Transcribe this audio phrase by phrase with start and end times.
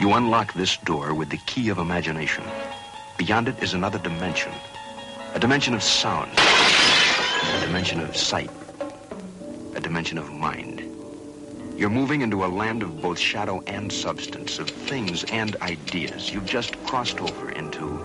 [0.00, 2.44] You unlock this door with the key of imagination.
[3.16, 4.52] Beyond it is another dimension.
[5.34, 6.30] A dimension of sound.
[6.38, 8.48] A dimension of sight.
[9.74, 10.84] A dimension of mind.
[11.76, 16.32] You're moving into a land of both shadow and substance, of things and ideas.
[16.32, 17.98] You've just crossed over into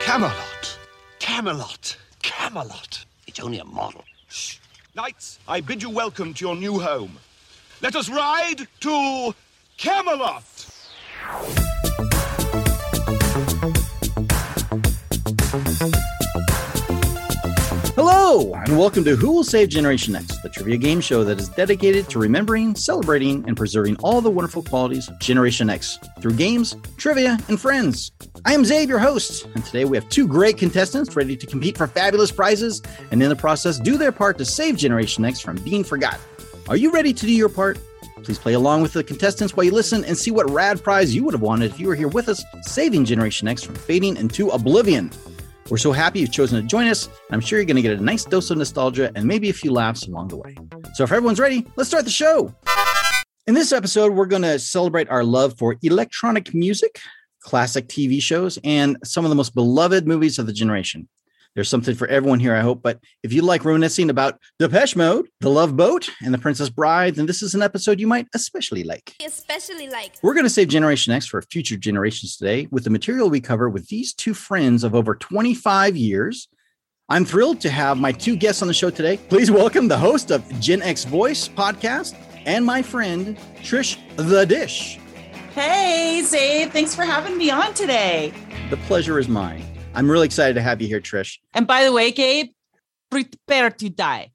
[0.00, 0.78] Camelot.
[1.18, 1.96] Camelot.
[2.20, 3.06] Camelot.
[3.26, 4.04] It's only a model.
[4.28, 4.58] Shh.
[4.94, 7.18] Knights, I bid you welcome to your new home.
[7.82, 9.34] Let us ride to
[9.78, 10.44] Camelot.
[17.96, 21.48] Hello, and welcome to Who Will Save Generation X, the trivia game show that is
[21.48, 26.76] dedicated to remembering, celebrating, and preserving all the wonderful qualities of Generation X through games,
[26.98, 28.12] trivia, and friends.
[28.44, 31.78] I am Zabe, your host, and today we have two great contestants ready to compete
[31.78, 35.56] for fabulous prizes and in the process do their part to save Generation X from
[35.56, 36.20] being forgotten.
[36.70, 37.80] Are you ready to do your part?
[38.22, 41.24] Please play along with the contestants while you listen and see what rad prize you
[41.24, 44.50] would have wanted if you were here with us, saving Generation X from fading into
[44.50, 45.10] oblivion.
[45.68, 47.98] We're so happy you've chosen to join us, and I'm sure you're going to get
[47.98, 50.54] a nice dose of nostalgia and maybe a few laughs along the way.
[50.94, 52.54] So, if everyone's ready, let's start the show.
[53.48, 57.00] In this episode, we're going to celebrate our love for electronic music,
[57.40, 61.08] classic TV shows, and some of the most beloved movies of the generation.
[61.54, 62.82] There's something for everyone here, I hope.
[62.82, 67.16] But if you like reminiscing about Depeche Mode, The Love Boat, and The Princess Bride,
[67.16, 69.14] then this is an episode you might especially like.
[69.24, 73.28] Especially like We're going to save Generation X for future generations today with the material
[73.28, 76.48] we cover with these two friends of over 25 years.
[77.08, 79.16] I'm thrilled to have my two guests on the show today.
[79.16, 82.14] Please welcome the host of Gen X Voice podcast
[82.46, 85.00] and my friend Trish the Dish.
[85.52, 86.70] Hey, Zabe.
[86.70, 88.32] Thanks for having me on today.
[88.70, 89.69] The pleasure is mine.
[89.94, 91.38] I'm really excited to have you here, Trish.
[91.52, 92.50] And by the way, Gabe,
[93.10, 94.32] prepare to die.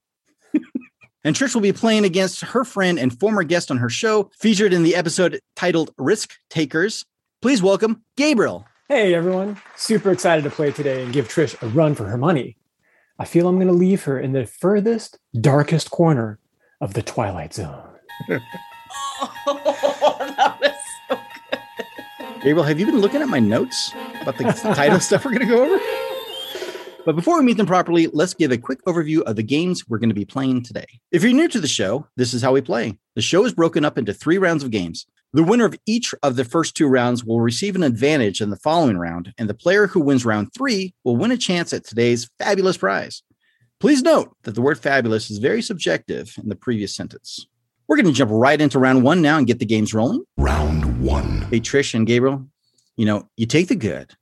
[1.23, 4.73] And Trish will be playing against her friend and former guest on her show, featured
[4.73, 7.03] in the episode titled Risk Takers.
[7.41, 8.67] Please welcome Gabriel.
[8.89, 12.57] Hey everyone, super excited to play today and give Trish a run for her money.
[13.17, 16.37] I feel I'm going to leave her in the furthest, darkest corner
[16.79, 17.89] of the Twilight Zone.
[19.47, 20.57] Oh,
[22.45, 23.91] Gabriel, have you been looking at my notes
[24.21, 24.43] about the
[24.75, 25.83] title stuff we're going to go over?
[27.03, 29.97] But before we meet them properly, let's give a quick overview of the games we're
[29.97, 30.85] going to be playing today.
[31.11, 32.99] If you're new to the show, this is how we play.
[33.15, 35.07] The show is broken up into three rounds of games.
[35.33, 38.57] The winner of each of the first two rounds will receive an advantage in the
[38.57, 42.29] following round, and the player who wins round three will win a chance at today's
[42.37, 43.23] fabulous prize.
[43.79, 47.47] Please note that the word fabulous is very subjective in the previous sentence.
[47.87, 50.23] We're going to jump right into round one now and get the games rolling.
[50.37, 51.41] Round one.
[51.51, 52.45] Hey, Trish and Gabriel,
[52.97, 54.13] you know, you take the good,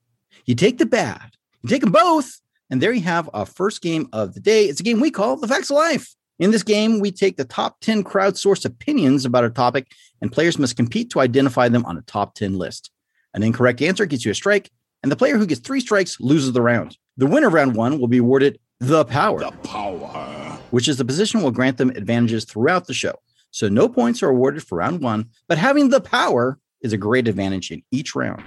[0.46, 4.10] you take the bad, you take them both, and there you have our first game
[4.12, 4.66] of the day.
[4.66, 6.14] It's a game we call The Facts of Life.
[6.40, 9.92] In this game, we take the top 10 crowdsourced opinions about a topic,
[10.22, 12.92] and players must compete to identify them on a top 10 list.
[13.34, 14.72] An incorrect answer gets you a strike,
[15.04, 16.98] and the player who gets three strikes loses the round.
[17.18, 20.58] The winner of round one will be awarded the power, The power.
[20.72, 23.14] which is the position will grant them advantages throughout the show.
[23.54, 27.28] So no points are awarded for round one, but having the power is a great
[27.28, 28.44] advantage in each round.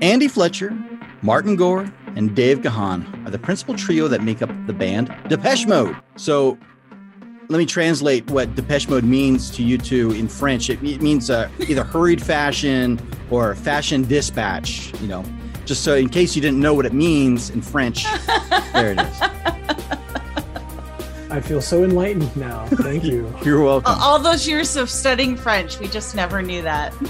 [0.00, 0.72] Andy Fletcher,
[1.22, 5.66] Martin Gore, and Dave Gahan are the principal trio that make up the band Depeche
[5.66, 5.96] Mode.
[6.14, 6.56] So
[7.48, 10.70] let me translate what Depeche Mode means to you two in French.
[10.70, 15.24] It, it means uh, either hurried fashion or fashion dispatch, you know,
[15.64, 18.04] just so in case you didn't know what it means in French,
[18.72, 19.20] there it is.
[21.34, 22.64] I feel so enlightened now.
[22.66, 23.34] Thank you.
[23.44, 23.92] You're welcome.
[23.92, 26.94] All- All those years of studying French, we just never knew that.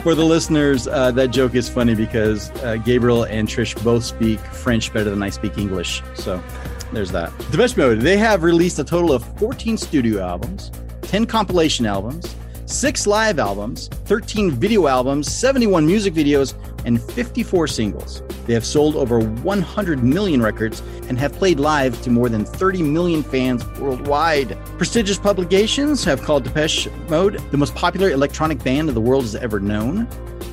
[0.02, 4.40] For the listeners, uh, that joke is funny because uh, Gabriel and Trish both speak
[4.40, 6.02] French better than I speak English.
[6.14, 6.42] So
[6.90, 7.36] there's that.
[7.50, 10.70] Depeche Mode, they have released a total of 14 studio albums,
[11.02, 18.22] 10 compilation albums, six live albums, 13 video albums, 71 music videos, and 54 singles.
[18.46, 22.82] They have sold over 100 million records and have played live to more than 30
[22.82, 24.56] million fans worldwide.
[24.78, 29.34] Prestigious publications have called Depeche Mode the most popular electronic band of the world has
[29.34, 30.04] ever known,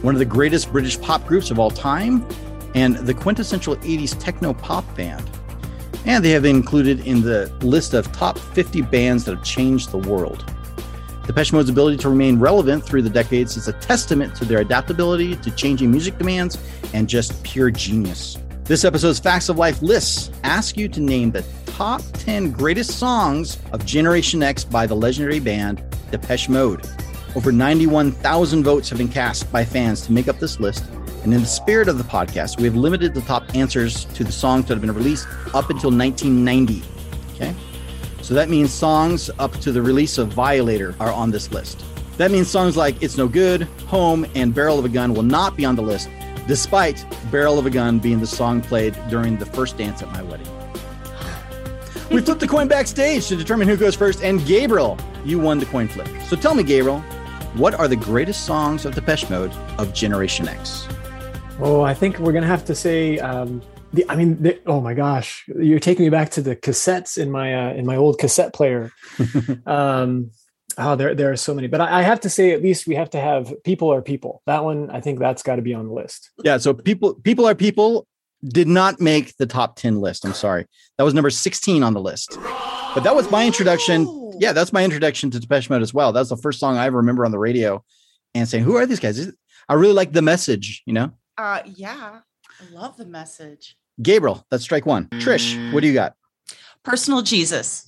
[0.02, 2.28] one of the greatest British pop groups of all time,
[2.76, 5.30] and the quintessential 80s techno pop band.
[6.06, 9.92] And they have been included in the list of top 50 bands that have changed
[9.92, 10.54] the world.
[11.28, 15.36] Depeche Mode's ability to remain relevant through the decades is a testament to their adaptability
[15.36, 16.58] to changing music demands
[16.94, 18.38] and just pure genius.
[18.64, 23.60] This episode's Facts of Life lists ask you to name the top 10 greatest songs
[23.74, 26.88] of Generation X by the legendary band Depeche Mode.
[27.36, 30.86] Over 91,000 votes have been cast by fans to make up this list,
[31.24, 34.32] and in the spirit of the podcast, we have limited the top answers to the
[34.32, 36.84] songs that have been released up until 1990.
[37.36, 37.54] Okay?
[38.28, 41.86] So that means songs up to the release of Violator are on this list.
[42.18, 45.56] That means songs like It's No Good, Home, and Barrel of a Gun will not
[45.56, 46.10] be on the list,
[46.46, 50.22] despite Barrel of a Gun being the song played during the first dance at my
[50.24, 50.46] wedding.
[52.12, 55.66] we flipped the coin backstage to determine who goes first, and Gabriel, you won the
[55.66, 56.10] coin flip.
[56.28, 57.00] So tell me, Gabriel,
[57.54, 60.86] what are the greatest songs of Depeche Mode of Generation X?
[61.62, 63.62] Oh, I think we're gonna have to say um,
[63.94, 67.32] the, I mean, the, oh my gosh, you're taking me back to the cassettes in
[67.32, 68.92] my uh, in my old cassette player.
[69.66, 70.32] um,
[70.78, 72.96] oh, there there are so many, but I, I, have to say, at least we
[72.96, 74.42] have to have people are people.
[74.46, 76.32] That one, I think that's got to be on the list.
[76.44, 76.58] Yeah.
[76.58, 78.08] So people people are people
[78.44, 80.26] did not make the top ten list.
[80.26, 80.66] I'm sorry,
[80.98, 82.38] that was number sixteen on the list.
[82.94, 84.34] But that was my introduction.
[84.40, 86.12] Yeah, that's my introduction to Depeche Mode as well.
[86.12, 87.84] That's the first song I ever remember on the radio,
[88.36, 89.32] and saying, "Who are these guys?"
[89.70, 90.84] I really like the message.
[90.86, 91.12] You know.
[91.38, 92.20] Uh, yeah.
[92.60, 93.78] I love the message.
[94.02, 95.06] Gabriel, that's strike one.
[95.10, 96.16] Trish, what do you got?
[96.84, 97.88] Personal Jesus.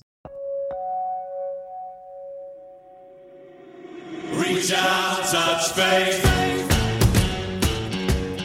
[4.32, 6.22] Reach out, touch faith.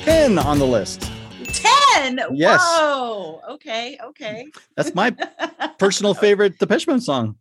[0.03, 1.11] 10 on the list.
[1.43, 2.19] 10?
[2.33, 2.61] Yes.
[2.63, 3.41] Whoa.
[3.51, 3.99] Okay.
[4.03, 4.47] Okay.
[4.75, 5.11] That's my
[5.77, 7.35] personal favorite Depeche Mode song.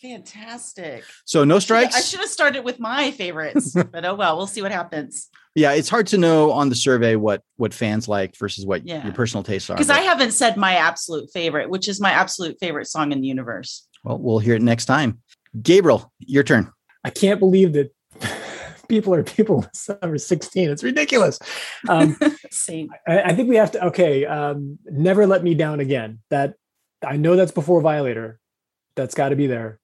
[0.00, 1.02] Fantastic.
[1.24, 1.96] So no strikes.
[1.96, 5.72] I should have started with my favorites, but oh well, we'll see what happens yeah
[5.72, 9.02] it's hard to know on the survey what what fans like versus what yeah.
[9.02, 12.56] your personal tastes are because i haven't said my absolute favorite which is my absolute
[12.60, 13.86] favorite song in the universe.
[14.04, 15.20] Well we'll hear it next time.
[15.60, 16.70] Gabriel your turn.
[17.04, 17.92] I can't believe that
[18.88, 21.38] people are people summer 16 it's ridiculous.
[21.88, 22.16] Um
[22.50, 22.90] Same.
[23.08, 26.20] I, I, think we have to okay um never let me down again.
[26.30, 26.54] That
[27.04, 28.38] i know that's before violator.
[28.94, 29.78] That's got to be there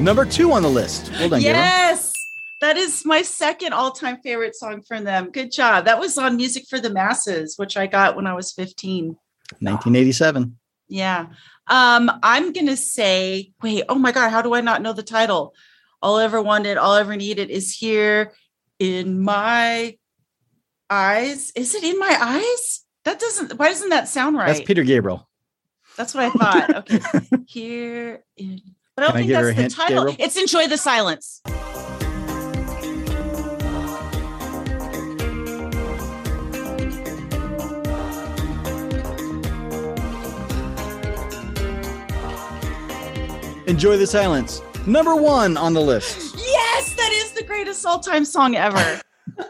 [0.00, 1.10] Number two on the list.
[1.12, 2.12] Well done, yes.
[2.60, 5.30] That is my second all-time favorite song from them.
[5.30, 5.86] Good job.
[5.86, 9.16] That was on Music for the Masses, which I got when I was 15.
[9.60, 10.56] 1987.
[10.88, 11.26] Yeah.
[11.66, 15.54] Um, I'm gonna say, wait, oh my god, how do I not know the title?
[16.00, 18.32] All I ever wanted, all I ever needed is here
[18.78, 19.96] in my
[20.88, 21.50] eyes.
[21.56, 22.84] Is it in my eyes?
[23.04, 24.46] That doesn't why doesn't that sound right?
[24.46, 25.28] That's Peter Gabriel.
[25.96, 26.70] That's what I thought.
[26.76, 27.00] Okay.
[27.46, 28.60] here in
[28.98, 30.04] but I don't Can think I that's the hint, title.
[30.06, 30.16] Gabriel?
[30.18, 31.40] It's Enjoy the Silence.
[43.68, 44.62] Enjoy the Silence.
[44.84, 46.34] Number one on the list.
[46.36, 49.00] Yes, that is the greatest all time song ever.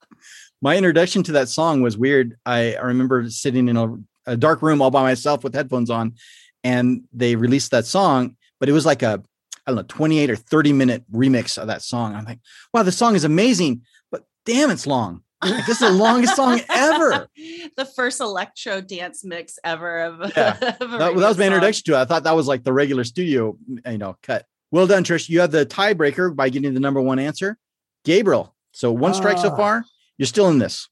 [0.62, 2.36] My introduction to that song was weird.
[2.46, 3.96] I, I remember sitting in a,
[4.26, 6.14] a dark room all by myself with headphones on,
[6.62, 9.22] and they released that song but it was like a
[9.66, 12.14] I don't know 28 or 30 minute remix of that song.
[12.14, 12.40] I'm like,
[12.72, 15.22] wow, the song is amazing, but damn, it's long.
[15.42, 17.28] Like, this is the longest song ever.
[17.76, 20.52] The first electro dance mix ever of, yeah.
[20.52, 22.02] of that, that, was my introduction to it.
[22.02, 24.44] I thought that was like the regular studio, you know, cut.
[24.70, 25.28] Well done, Trish.
[25.28, 27.56] You have the tiebreaker by getting the number one answer,
[28.04, 28.54] Gabriel.
[28.72, 29.56] So one strike uh, so ah.
[29.56, 29.84] far.
[30.18, 30.88] You're still in this.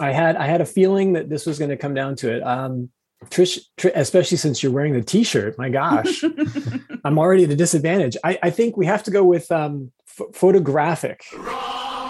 [0.00, 2.42] I had I had a feeling that this was going to come down to it.
[2.42, 2.90] Um,
[3.30, 6.22] Trish, Trish, especially since you're wearing the t-shirt, my gosh,
[7.04, 8.16] I'm already at a disadvantage.
[8.24, 11.24] I, I think we have to go with um, f- photographic.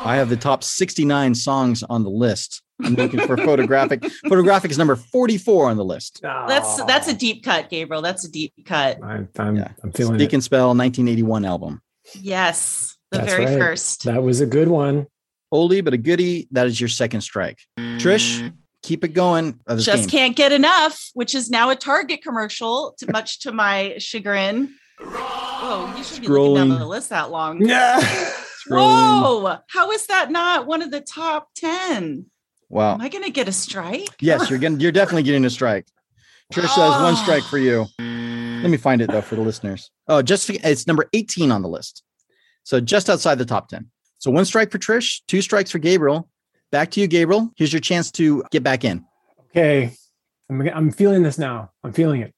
[0.04, 2.62] I have the top 69 songs on the list.
[2.82, 4.04] I'm looking for photographic.
[4.28, 6.20] photographic is number 44 on the list.
[6.22, 8.02] That's that's a deep cut, Gabriel.
[8.02, 8.98] That's a deep cut.
[9.02, 9.68] I'm I'm, yeah.
[9.84, 10.34] I'm feeling Speak it.
[10.34, 11.80] and Spell 1981 album.
[12.20, 13.58] Yes, the that's very right.
[13.58, 14.04] first.
[14.04, 15.06] That was a good one.
[15.54, 16.48] Oldie but a goodie.
[16.50, 17.60] That is your second strike.
[17.78, 18.52] Trish,
[18.82, 19.60] keep it going.
[19.76, 20.08] Just game.
[20.08, 24.74] can't get enough, which is now a Target commercial, to much to my chagrin.
[25.00, 26.78] Whoa, you should be looking down Scrolling.
[26.78, 27.64] the list that long.
[27.66, 28.00] Yeah.
[28.68, 32.26] Whoa, how is that not one of the top 10?
[32.68, 32.94] Wow.
[32.94, 34.08] Am I going to get a strike?
[34.20, 34.78] Yes, you're getting.
[34.78, 35.86] You're definitely getting a strike.
[36.52, 37.20] Trish says one oh.
[37.22, 37.86] strike for you.
[37.98, 39.90] Let me find it though for the listeners.
[40.06, 42.04] Oh, just it's number 18 on the list.
[42.62, 43.90] So just outside the top 10.
[44.18, 46.28] So one strike for Trish, two strikes for Gabriel.
[46.72, 47.52] Back to you, Gabriel.
[47.56, 49.04] Here's your chance to get back in.
[49.50, 49.92] Okay.
[50.50, 51.70] I'm, I'm feeling this now.
[51.84, 52.34] I'm feeling it.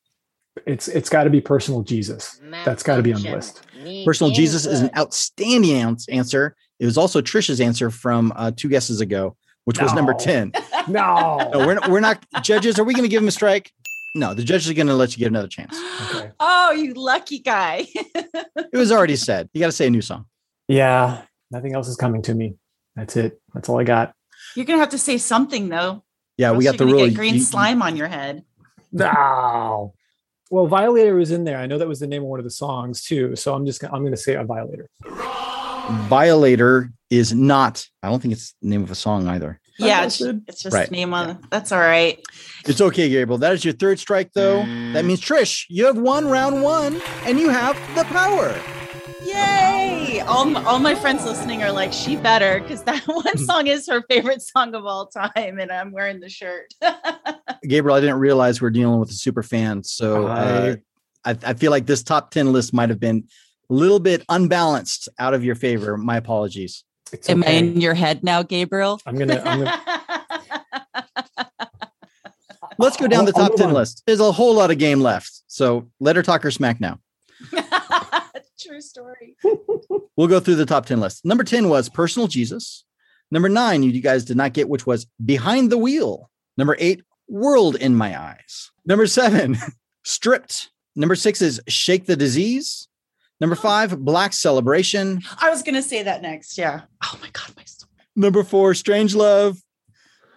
[0.66, 2.40] It's it's got to be personal Jesus.
[2.64, 3.62] That's got to be on the list.
[4.04, 6.56] Personal Jesus is an outstanding answer.
[6.80, 10.52] It was also Trish's answer from uh, two guesses ago, which was number 10.
[10.86, 11.38] No.
[11.50, 12.78] No, we're, we're not judges.
[12.78, 13.72] Are we going to give him a strike?
[14.14, 15.74] No, the judges are going to let you get another chance.
[16.10, 16.30] Okay.
[16.40, 17.86] Oh, you lucky guy.
[18.14, 19.48] It was already said.
[19.54, 20.26] You got to say a new song.
[20.68, 21.22] Yeah.
[21.50, 22.56] Nothing else is coming to me.
[22.96, 23.40] That's it.
[23.54, 24.14] That's all I got.
[24.56, 26.02] You're going to have to say something, though.
[26.36, 27.06] Yeah, we got the you're rule.
[27.06, 28.44] Get green You- slime on your head.
[28.92, 29.94] No.
[30.50, 31.58] Well, Violator was in there.
[31.58, 33.34] I know that was the name of one of the songs too.
[33.34, 34.88] So I'm just gonna, I'm going to say a Violator.
[36.08, 39.60] Violator is not, I don't think it's the name of a song either.
[39.78, 41.44] Yeah, it's, it's just Right, name on.
[41.50, 42.20] That's all right.
[42.66, 43.38] It's okay, Gabriel.
[43.38, 44.58] That is your third strike, though.
[44.92, 48.54] That means, Trish, you have won round one and you have the power.
[49.24, 49.73] Yay!
[50.20, 54.02] All, all my friends listening are like, she better, because that one song is her
[54.08, 56.72] favorite song of all time, and I'm wearing the shirt.
[57.66, 59.82] Gabriel, I didn't realize we're dealing with a super fan.
[59.82, 60.76] So uh,
[61.24, 63.24] I, I feel like this top 10 list might have been
[63.70, 65.96] a little bit unbalanced out of your favor.
[65.96, 66.84] My apologies.
[67.12, 69.00] It's Am I in your head now, Gabriel?
[69.06, 69.40] I'm gonna.
[69.44, 69.80] I'm gonna
[72.78, 73.74] Let's go down the I'll- I'll top 10 on.
[73.74, 74.02] list.
[74.06, 75.42] There's a whole lot of game left.
[75.46, 76.98] So let her talk her smack now.
[78.36, 79.36] A true story.
[80.16, 81.24] We'll go through the top 10 list.
[81.24, 82.84] Number 10 was Personal Jesus.
[83.32, 86.30] Number nine, you, guys did not get, which was Behind the Wheel.
[86.56, 88.70] Number eight, World in My Eyes.
[88.86, 89.56] Number seven,
[90.04, 90.70] Stripped.
[90.94, 92.86] Number six is Shake the Disease.
[93.40, 95.20] Number five, Black Celebration.
[95.40, 96.56] I was gonna say that next.
[96.56, 96.82] Yeah.
[97.02, 97.88] Oh my god, my soul.
[98.14, 99.60] Number four, Strangelove.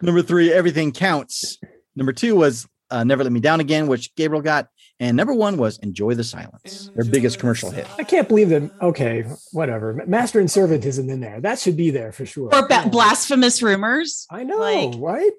[0.01, 1.59] Number three, Everything Counts.
[1.95, 4.69] Number two was uh, Never Let Me Down Again, which Gabriel got.
[4.99, 7.85] And number one was Enjoy the Silence, their biggest commercial hit.
[7.99, 8.71] I can't believe that.
[8.81, 10.03] Okay, whatever.
[10.07, 11.39] Master and servant isn't in there.
[11.39, 12.49] That should be there for sure.
[12.53, 14.25] Or ba- blasphemous rumors.
[14.31, 15.31] I know, like- right?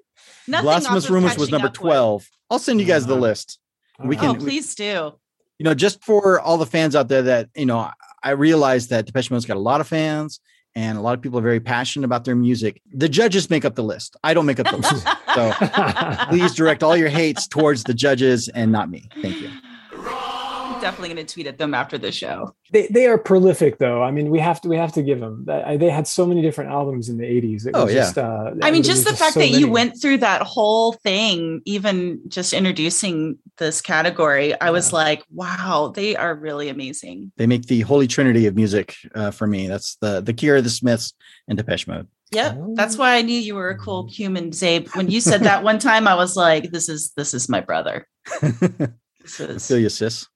[0.47, 1.81] Blasphemous Rumors was number up with.
[1.81, 2.27] 12.
[2.49, 3.21] I'll send you guys the Uh-huh.
[3.21, 3.59] list.
[4.03, 4.41] We All can- Oh, right.
[4.41, 5.11] please do.
[5.59, 7.89] you know, just for all the fans out there that, you know,
[8.23, 10.39] I realize that Depeche Mode's got a lot of fans
[10.79, 12.81] and a lot of people are very passionate about their music.
[12.93, 14.15] The judges make up the list.
[14.23, 15.05] I don't make up the list.
[15.35, 15.51] So
[16.29, 19.09] please direct all your hates towards the judges and not me.
[19.21, 19.49] Thank you.
[20.79, 22.55] I'm definitely gonna tweet at them after the show.
[22.71, 24.01] they they are prolific though.
[24.01, 25.43] I mean, we have to we have to give them.
[25.45, 25.79] that.
[25.79, 27.67] They had so many different albums in the '80s.
[27.67, 27.99] It Oh, was yeah.
[28.01, 30.93] Just, uh, I mean, just was the fact so that you went through that whole
[30.93, 37.31] thing, even just introducing this category, I was like, wow, they are really amazing.
[37.37, 39.67] They make the holy trinity of music uh, for me.
[39.67, 41.13] That's the the Cure, the Smiths,
[41.47, 42.07] and Depeche Mode.
[42.31, 42.55] Yep.
[42.57, 42.73] Oh.
[42.75, 44.95] That's why I knew you were a cool human, Zabe.
[44.95, 48.07] When you said that one time, I was like, this is this is my brother.
[49.37, 50.27] I feel you, sis.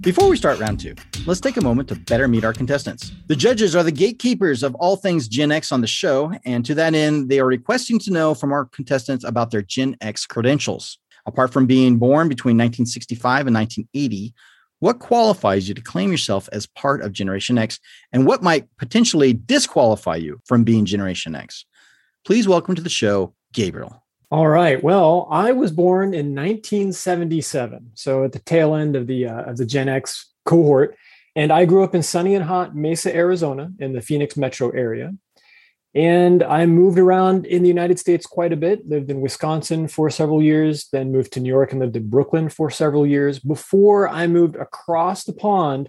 [0.00, 0.94] Before we start round two,
[1.26, 3.12] let's take a moment to better meet our contestants.
[3.26, 6.74] The judges are the gatekeepers of all things Gen X on the show, and to
[6.74, 10.98] that end, they are requesting to know from our contestants about their Gen X credentials.
[11.24, 14.34] Apart from being born between 1965 and 1980,
[14.80, 17.80] what qualifies you to claim yourself as part of Generation X,
[18.12, 21.64] and what might potentially disqualify you from being Generation X?
[22.24, 24.05] Please welcome to the show, Gabriel.
[24.30, 24.82] All right.
[24.82, 29.56] Well, I was born in 1977, so at the tail end of the uh, of
[29.56, 30.96] the Gen X cohort,
[31.36, 35.14] and I grew up in sunny and hot Mesa, Arizona, in the Phoenix metro area.
[35.94, 38.86] And I moved around in the United States quite a bit.
[38.88, 42.48] Lived in Wisconsin for several years, then moved to New York and lived in Brooklyn
[42.48, 45.88] for several years before I moved across the pond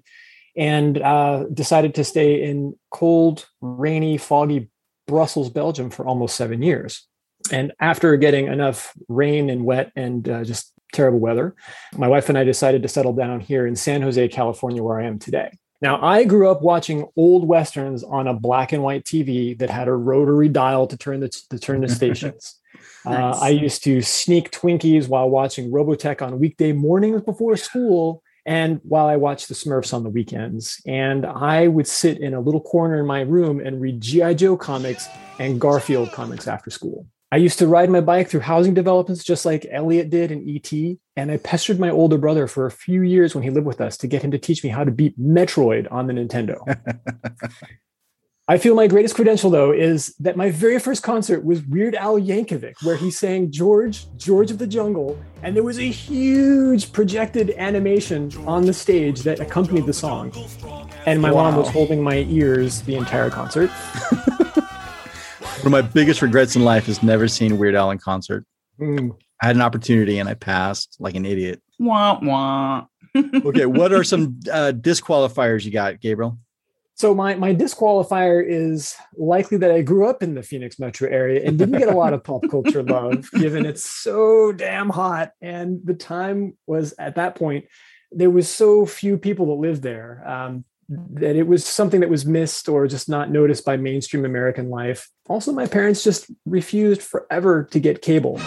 [0.56, 4.70] and uh, decided to stay in cold, rainy, foggy
[5.08, 7.08] Brussels, Belgium for almost seven years.
[7.52, 11.56] And after getting enough rain and wet and uh, just terrible weather,
[11.96, 15.06] my wife and I decided to settle down here in San Jose, California, where I
[15.06, 15.52] am today.
[15.82, 19.88] Now, I grew up watching old westerns on a black and white TV that had
[19.88, 22.56] a rotary dial to turn the to turn the stations.
[23.06, 23.36] Nice.
[23.36, 28.82] Uh, I used to sneak Twinkies while watching Robotech on weekday mornings before school, and
[28.84, 30.82] while I watched the Smurfs on the weekends.
[30.86, 34.58] And I would sit in a little corner in my room and read GI Joe
[34.58, 35.08] comics
[35.40, 37.08] and Garfield comics after school.
[37.30, 40.72] I used to ride my bike through housing developments just like Elliot did in ET.
[41.18, 43.98] And I pestered my older brother for a few years when he lived with us
[43.98, 46.58] to get him to teach me how to beat Metroid on the Nintendo.
[48.50, 52.18] I feel my greatest credential though is that my very first concert was Weird Al
[52.18, 57.50] Yankovic, where he sang George, George of the Jungle, and there was a huge projected
[57.58, 60.32] animation on the stage that accompanied the song.
[61.06, 63.70] And my mom was holding my ears the entire concert.
[65.68, 68.46] One of my biggest regrets in life is never seeing Weird Al in concert.
[68.80, 69.18] Mm.
[69.42, 71.62] I had an opportunity and I passed like an idiot.
[71.78, 72.86] Wah, wah.
[73.18, 76.40] Okay, what are some uh, disqualifiers you got, Gabriel?
[76.94, 81.46] So my my disqualifier is likely that I grew up in the Phoenix metro area
[81.46, 85.32] and didn't get a lot of pop culture love, given it's so damn hot.
[85.42, 87.66] And the time was at that point,
[88.14, 92.26] there was so few people that lived there um, that it was something that was
[92.26, 95.10] missed or just not noticed by mainstream American life.
[95.28, 98.40] Also, my parents just refused forever to get cable.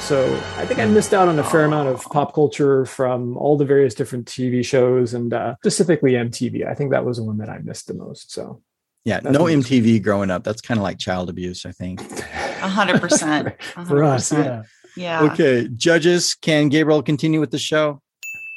[0.00, 0.26] So
[0.56, 3.64] I think I missed out on a fair amount of pop culture from all the
[3.64, 6.66] various different TV shows and uh, specifically MTV.
[6.66, 8.32] I think that was the one that I missed the most.
[8.32, 8.60] So
[9.04, 9.66] Yeah, no what it is.
[9.66, 10.42] MTV growing up.
[10.42, 12.00] That's kind of like child abuse, I think.
[12.00, 13.54] A hundred percent.
[13.86, 14.64] For us, yeah.
[14.96, 15.22] Yeah.
[15.32, 18.02] Okay, judges, can Gabriel continue with the show?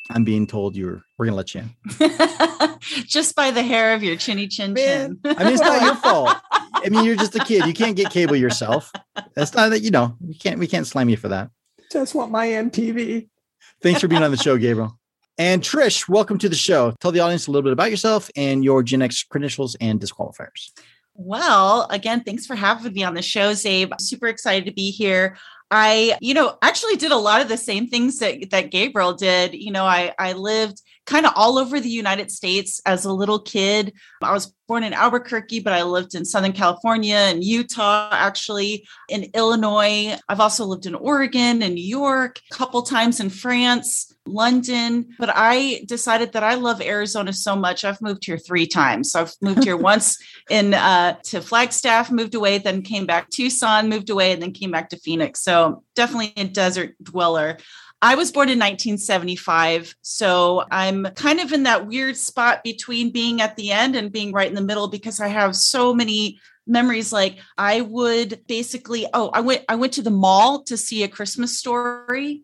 [0.10, 2.78] I'm being told you're we're gonna let you in.
[3.08, 5.20] Just by the hair of your chinny chin chin.
[5.24, 6.36] I mean, it's not your fault.
[6.52, 7.66] I mean, you're just a kid.
[7.66, 8.92] You can't get cable yourself.
[9.36, 10.18] That's not that you know.
[10.20, 11.50] We can't we can't slam you for that.
[11.92, 13.30] Just want my MTV.
[13.82, 15.00] Thanks for being on the show, Gabriel.
[15.38, 16.94] And Trish, welcome to the show.
[17.00, 20.72] Tell the audience a little bit about yourself and your Gen X credentials and disqualifiers.
[21.16, 23.90] Well, again, thanks for having me on the show, Zabe.
[23.92, 25.38] I'm super excited to be here.
[25.74, 29.56] I, you know, actually did a lot of the same things that, that Gabriel did.
[29.56, 33.40] You know, I, I lived kind of all over the United States as a little
[33.40, 33.94] kid.
[34.22, 39.30] I was born in Albuquerque, but I lived in Southern California and Utah, actually, in
[39.34, 40.18] Illinois.
[40.30, 45.10] I've also lived in Oregon and New York, a couple times in France, London.
[45.20, 47.84] But I decided that I love Arizona so much.
[47.84, 49.12] I've moved here three times.
[49.12, 50.18] So I've moved here once
[50.50, 54.54] in uh, to Flagstaff, moved away, then came back to Tucson, moved away, and then
[54.54, 55.44] came back to Phoenix.
[55.44, 57.58] So definitely a desert dweller.
[58.04, 59.96] I was born in 1975.
[60.02, 64.34] So I'm kind of in that weird spot between being at the end and being
[64.34, 69.30] right in the middle because I have so many memories like I would basically oh
[69.30, 72.44] I went I went to the mall to see a Christmas story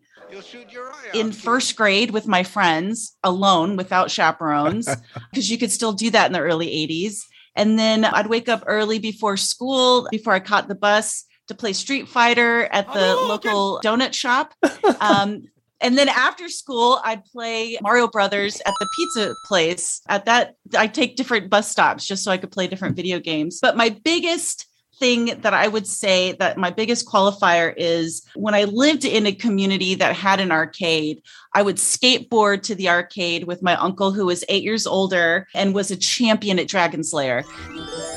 [1.14, 4.88] in first grade with my friends alone without chaperones
[5.30, 7.22] because you could still do that in the early 80s
[7.56, 11.72] and then I'd wake up early before school before I caught the bus to play
[11.72, 14.54] Street Fighter at the local donut shop
[15.00, 15.42] um,
[15.80, 20.02] and then after school, I'd play Mario Brothers at the pizza place.
[20.08, 23.60] At that, I take different bus stops just so I could play different video games.
[23.62, 24.66] But my biggest
[25.00, 29.32] thing that I would say that my biggest qualifier is when I lived in a
[29.32, 31.22] community that had an arcade,
[31.54, 35.74] I would skateboard to the arcade with my uncle who was eight years older and
[35.74, 37.42] was a champion at Dragon Slayer.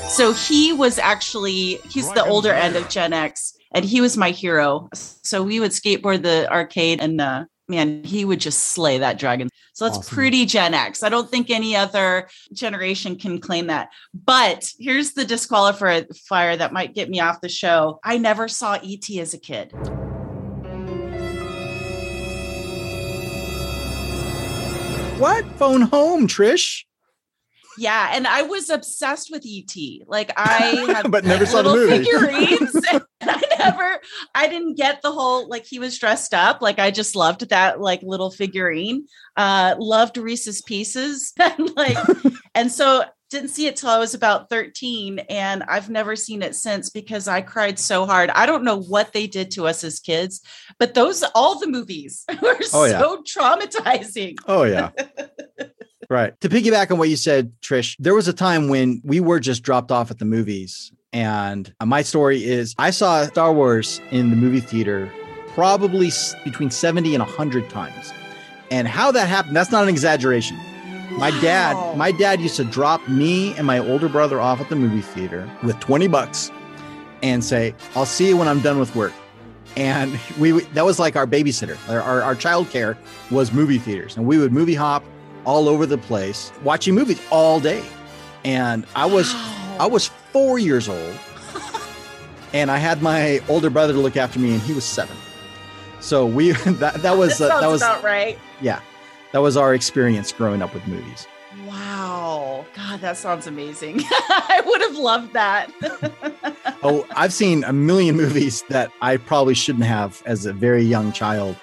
[0.08, 4.30] So he was actually, he's the older end of Gen X and he was my
[4.30, 4.88] hero.
[4.92, 9.48] So we would skateboard the arcade and uh, man, he would just slay that dragon.
[9.72, 10.14] So that's Awesome.
[10.14, 11.02] pretty Gen X.
[11.02, 13.88] I don't think any other generation can claim that.
[14.12, 17.98] But here's the disqualifier fire that might get me off the show.
[18.04, 19.72] I never saw ET as a kid.
[25.18, 25.44] What?
[25.56, 26.84] Phone home, Trish.
[27.78, 29.74] Yeah, and I was obsessed with ET.
[30.06, 32.04] Like I had But never saw the little movie.
[32.04, 32.74] figurines.
[33.20, 34.00] and I never,
[34.34, 36.60] I didn't get the whole like he was dressed up.
[36.62, 39.06] Like I just loved that like little figurine.
[39.36, 41.96] Uh, loved Reese's Pieces, and like,
[42.54, 46.54] and so didn't see it till I was about thirteen, and I've never seen it
[46.54, 48.30] since because I cried so hard.
[48.30, 50.40] I don't know what they did to us as kids,
[50.78, 53.00] but those all the movies were Oh, yeah.
[53.00, 54.36] so traumatizing.
[54.46, 54.90] Oh yeah.
[56.14, 56.38] Right.
[56.40, 59.62] To piggyback on what you said, Trish, there was a time when we were just
[59.62, 60.92] dropped off at the movies.
[61.12, 65.10] And uh, my story is I saw Star Wars in the movie theater
[65.48, 66.10] probably
[66.42, 68.12] between 70 and 100 times.
[68.70, 70.56] And how that happened, that's not an exaggeration.
[71.12, 71.40] My Wow.
[71.42, 75.02] dad, my dad used to drop me and my older brother off at the movie
[75.02, 76.50] theater with 20 bucks
[77.22, 79.12] and say, "I'll see you when I'm done with work."
[79.76, 81.76] And we we- that was like our babysitter.
[81.88, 82.96] Our our, our childcare
[83.30, 85.04] was movie theaters, and we would movie hop
[85.44, 87.84] all over the place, watching movies all day.
[88.44, 89.32] And I was
[89.78, 91.18] I was four years old,
[92.52, 95.16] and I had my older brother to look after me, and he was seven.
[96.00, 98.38] So we that that was that uh, that was about right.
[98.60, 98.80] yeah,
[99.32, 101.26] that was our experience growing up with movies.
[101.66, 102.66] Wow.
[102.74, 104.00] God, that sounds amazing.
[104.10, 105.70] I would have loved that.
[106.82, 111.12] Oh, I've seen a million movies that I probably shouldn't have as a very young
[111.12, 111.56] child,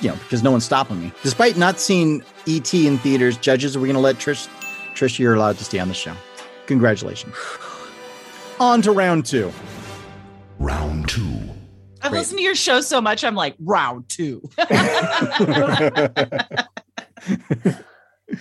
[0.00, 1.12] you know, because no one's stopping me.
[1.22, 4.48] Despite not seeing ET in theaters, judges, are we going to let Trish?
[4.94, 6.14] Trish, you're allowed to stay on the show.
[6.66, 7.34] Congratulations.
[8.60, 9.52] On to round two.
[10.58, 11.40] Round two.
[12.00, 12.20] I've Great.
[12.20, 14.40] listened to your show so much, I'm like, round two.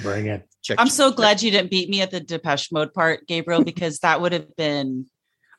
[0.01, 0.47] Bring it.
[0.61, 0.79] Check.
[0.79, 4.21] I'm so glad you didn't beat me at the Depeche Mode part, Gabriel, because that
[4.21, 5.05] would have been.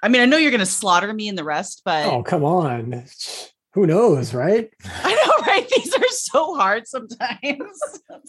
[0.03, 2.45] I mean, I know you're going to slaughter me in the rest, but Oh, come
[2.45, 3.05] on.
[3.79, 4.69] Who knows, right?
[5.05, 5.69] I know, right?
[5.77, 7.39] These are so hard sometimes.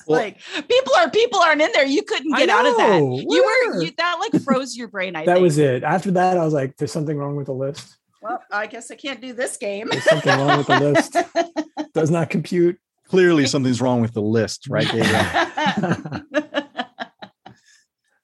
[0.05, 0.37] Well- like
[0.69, 1.85] people are people aren't in there.
[1.85, 2.99] You couldn't I get out of that.
[2.99, 3.19] know.
[3.27, 5.15] You were you, that like froze your brain.
[5.15, 5.43] I that think.
[5.43, 5.83] was it.
[5.83, 7.97] After that, I was like, there's something wrong with the list.
[8.21, 9.87] well, I guess I can't do this game.
[9.91, 11.17] There's something wrong with the list.
[11.93, 12.79] Does not compute.
[13.07, 14.87] Clearly, something's wrong with the list, right?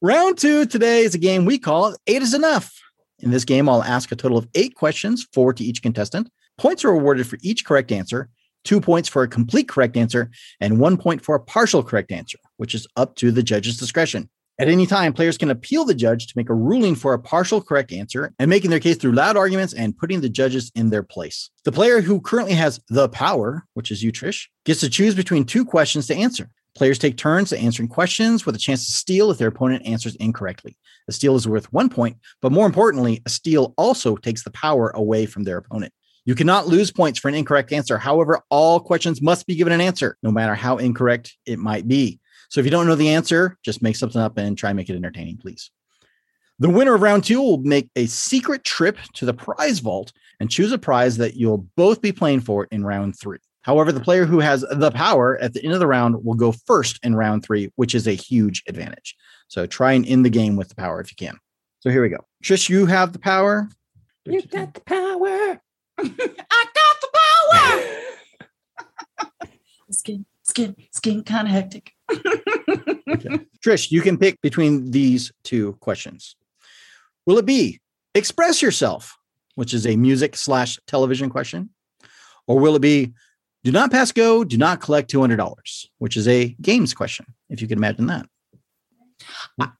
[0.01, 2.71] Round two today is a game we call Eight is Enough.
[3.19, 6.29] In this game, I'll ask a total of eight questions, four to each contestant.
[6.58, 8.30] Points are awarded for each correct answer,
[8.63, 12.38] two points for a complete correct answer, and one point for a partial correct answer,
[12.58, 14.30] which is up to the judge's discretion.
[14.58, 17.62] At any time, players can appeal the judge to make a ruling for a partial
[17.62, 21.04] correct answer and making their case through loud arguments and putting the judges in their
[21.04, 21.50] place.
[21.65, 25.44] The player who currently has the power, which is you, Trish, gets to choose between
[25.44, 26.50] two questions to answer.
[26.74, 30.78] Players take turns answering questions with a chance to steal if their opponent answers incorrectly.
[31.10, 34.89] A steal is worth one point, but more importantly, a steal also takes the power
[34.89, 35.94] away from their opponent.
[36.25, 37.97] You cannot lose points for an incorrect answer.
[37.97, 42.19] However, all questions must be given an answer, no matter how incorrect it might be.
[42.49, 44.89] So if you don't know the answer, just make something up and try and make
[44.89, 45.69] it entertaining, please.
[46.57, 50.49] The winner of round two will make a secret trip to the prize vault and
[50.49, 53.39] choose a prize that you'll both be playing for in round three.
[53.61, 56.51] However, the player who has the power at the end of the round will go
[56.51, 59.15] first in round three, which is a huge advantage.
[59.47, 61.38] So try and end the game with the power if you can.
[61.79, 62.25] So here we go.
[62.43, 63.67] Trish, you have the power.
[64.23, 65.59] You've got the power.
[65.97, 67.08] I got the
[69.39, 69.49] power.
[69.91, 71.93] skin, skin, skin, kind of hectic.
[73.63, 76.36] Trish, you can pick between these two questions.
[77.25, 77.79] Will it be
[78.13, 79.17] express yourself,
[79.55, 81.69] which is a music slash television question?
[82.47, 83.13] Or will it be
[83.63, 87.67] do not pass go, do not collect $200, which is a games question, if you
[87.67, 88.27] can imagine that?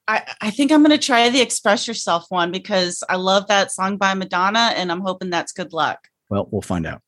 [0.08, 3.72] I, I think I'm going to try the express yourself one because I love that
[3.72, 6.08] song by Madonna and I'm hoping that's good luck.
[6.30, 7.02] Well, we'll find out.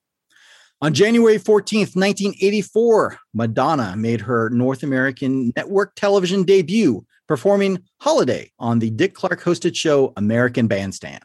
[0.80, 8.78] On January 14th, 1984, Madonna made her North American network television debut, performing Holiday on
[8.78, 11.24] the Dick Clark hosted show American Bandstand.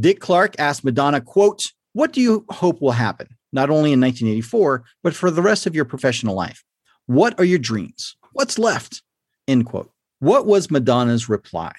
[0.00, 4.84] Dick Clark asked Madonna, quote, What do you hope will happen, not only in 1984,
[5.02, 6.64] but for the rest of your professional life?
[7.04, 8.16] What are your dreams?
[8.32, 9.02] What's left?
[9.46, 9.90] End quote.
[10.18, 11.72] What was Madonna's reply?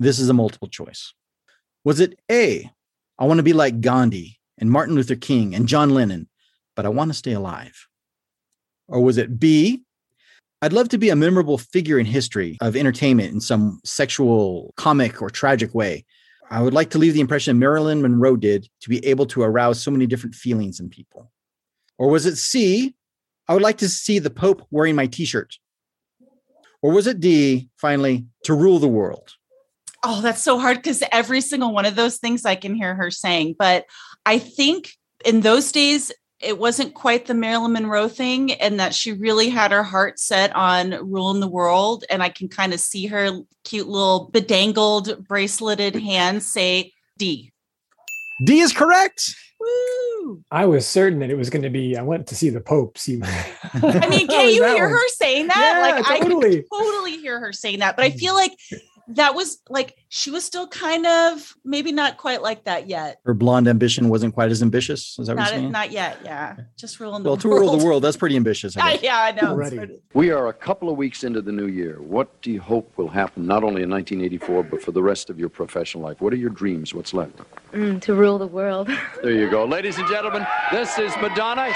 [0.00, 1.14] This is a multiple choice.
[1.84, 2.68] Was it A,
[3.16, 6.28] I want to be like Gandhi and Martin Luther King and John Lennon,
[6.74, 7.86] but I want to stay alive?
[8.88, 9.82] Or was it B,
[10.62, 15.22] I'd love to be a memorable figure in history of entertainment in some sexual, comic,
[15.22, 16.04] or tragic way?
[16.50, 19.80] I would like to leave the impression Marilyn Monroe did to be able to arouse
[19.80, 21.30] so many different feelings in people.
[21.98, 22.96] Or was it C,
[23.46, 25.56] I would like to see the Pope wearing my t shirt?
[26.86, 29.32] Or was it D, finally, to rule the world?
[30.04, 33.10] Oh, that's so hard because every single one of those things I can hear her
[33.10, 33.56] saying.
[33.58, 33.86] But
[34.24, 34.92] I think
[35.24, 39.72] in those days, it wasn't quite the Marilyn Monroe thing, and that she really had
[39.72, 42.04] her heart set on ruling the world.
[42.08, 47.50] And I can kind of see her cute little bedangled, braceleted hands say D.
[48.44, 49.34] D is correct.
[49.58, 49.66] Woo!
[50.50, 51.96] I was certain that it was going to be.
[51.96, 52.98] I went to see the Pope.
[52.98, 55.56] See, I mean, can you hear her saying that?
[55.56, 56.62] Yeah, like, I totally.
[56.62, 57.96] could totally hear her saying that.
[57.96, 58.52] But I feel like
[59.08, 63.20] that was like she was still kind of maybe not quite like that yet.
[63.24, 65.16] Her blonde ambition wasn't quite as ambitious.
[65.18, 65.72] Is that what Not you're saying?
[65.72, 66.18] not yet.
[66.24, 67.44] Yeah, just ruling the world.
[67.44, 68.76] well, to rule the world, that's pretty ambitious.
[68.76, 69.02] I Ah, guess.
[69.02, 69.50] yeah, I know.
[69.52, 70.00] Already.
[70.14, 72.00] We are a couple of weeks into the new year.
[72.00, 75.38] What do you hope will happen not only in 1984, but for the rest of
[75.38, 76.20] your professional life?
[76.20, 76.94] What are your dreams?
[76.94, 77.38] What's left?
[77.72, 78.88] Mm, to rule the world.
[79.22, 79.64] There you go.
[79.64, 81.72] Ladies and gentlemen, this is Madonna.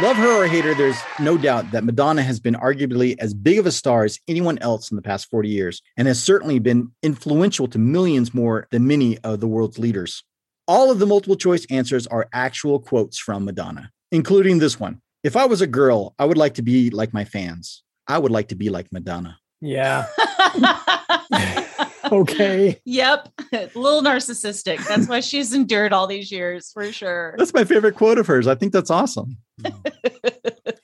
[0.00, 3.58] Love her or hate her, there's no doubt that Madonna has been arguably as big
[3.58, 6.90] of a star as anyone else in the past 40 years and has certainly been
[7.02, 10.24] influential to millions more than many of the world's leaders.
[10.66, 15.02] All of the multiple choice answers are actual quotes from Madonna, including this one.
[15.22, 17.82] If I was a girl, I would like to be like my fans.
[18.08, 19.38] I would like to be like Madonna.
[19.60, 20.06] Yeah.
[22.20, 22.80] Okay.
[22.84, 24.86] yep, a little narcissistic.
[24.86, 27.34] That's why she's endured all these years for sure.
[27.38, 28.46] That's my favorite quote of hers.
[28.46, 29.36] I think that's awesome.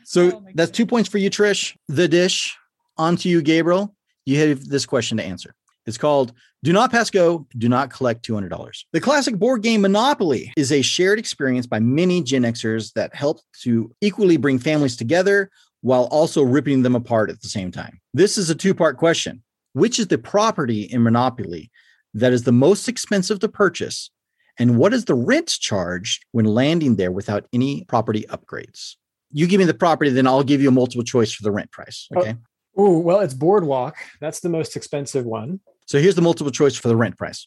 [0.05, 1.77] so Oh that's two points for you, Trish.
[1.89, 2.57] The dish.
[2.99, 3.95] On to you, Gabriel.
[4.25, 5.55] You have this question to answer.
[5.87, 8.85] It's called Do Not Pass Go, Do Not Collect $200.
[8.93, 13.41] The classic board game Monopoly is a shared experience by many Gen Xers that help
[13.63, 15.51] to equally bring families together
[15.83, 18.01] while also ripping them apart at the same time.
[18.15, 19.43] This is a two part question.
[19.77, 21.71] Which is the property in Monopoly
[22.15, 24.11] that is the most expensive to purchase?
[24.59, 28.95] And what is the rent charged when landing there without any property upgrades?
[29.33, 31.71] You give me the property, then I'll give you a multiple choice for the rent
[31.73, 32.09] price.
[32.17, 32.21] Oh.
[32.21, 32.37] Okay.
[32.75, 33.99] Oh, well, it's Boardwalk.
[34.19, 35.61] That's the most expensive one.
[35.85, 37.47] So here's the multiple choice for the rent price.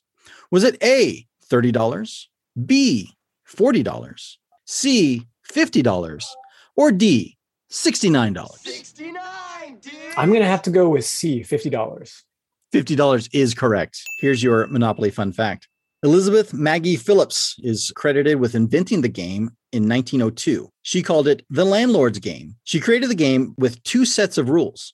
[0.51, 2.25] Was it A, $30,
[2.63, 3.15] B,
[3.47, 6.25] $40, C, $50,
[6.75, 7.37] or D,
[7.71, 9.58] $69?
[10.17, 12.23] I'm going to have to go with C, $50.
[12.73, 14.01] $50 is correct.
[14.19, 15.67] Here's your Monopoly fun fact.
[16.03, 20.69] Elizabeth Magie Phillips is credited with inventing the game in 1902.
[20.81, 22.55] She called it the landlord's game.
[22.63, 24.93] She created the game with two sets of rules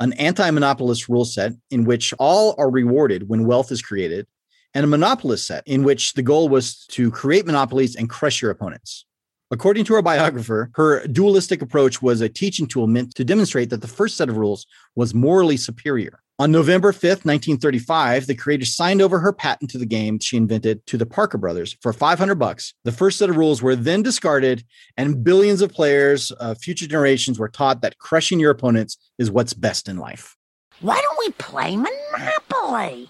[0.00, 4.26] an anti monopolist rule set in which all are rewarded when wealth is created,
[4.74, 8.50] and a monopolist set in which the goal was to create monopolies and crush your
[8.50, 9.06] opponents.
[9.54, 13.82] According to her biographer, her dualistic approach was a teaching tool meant to demonstrate that
[13.82, 16.18] the first set of rules was morally superior.
[16.40, 20.84] On November 5th, 1935, the creator signed over her patent to the game she invented
[20.86, 22.74] to the Parker brothers for 500 bucks.
[22.82, 24.64] The first set of rules were then discarded,
[24.96, 29.54] and billions of players, uh, future generations, were taught that crushing your opponents is what's
[29.54, 30.36] best in life.
[30.80, 33.08] Why don't we play Monopoly?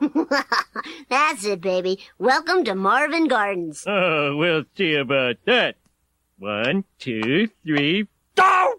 [1.08, 2.00] That's it, baby.
[2.18, 3.84] Welcome to Marvin Gardens.
[3.86, 5.76] Oh, we'll see about that.
[6.38, 8.74] One, two, three, go!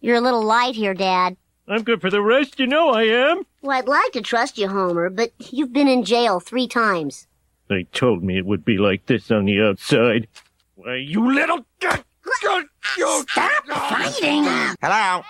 [0.00, 1.36] You're a little light here, Dad.
[1.66, 3.42] I'm good for the rest, you know I am.
[3.60, 7.26] Well, I'd like to trust you, Homer, but you've been in jail three times.
[7.68, 10.28] They told me it would be like this on the outside.
[10.76, 11.66] Why, you little...
[11.80, 14.44] Stop fighting!
[14.80, 15.22] Hello?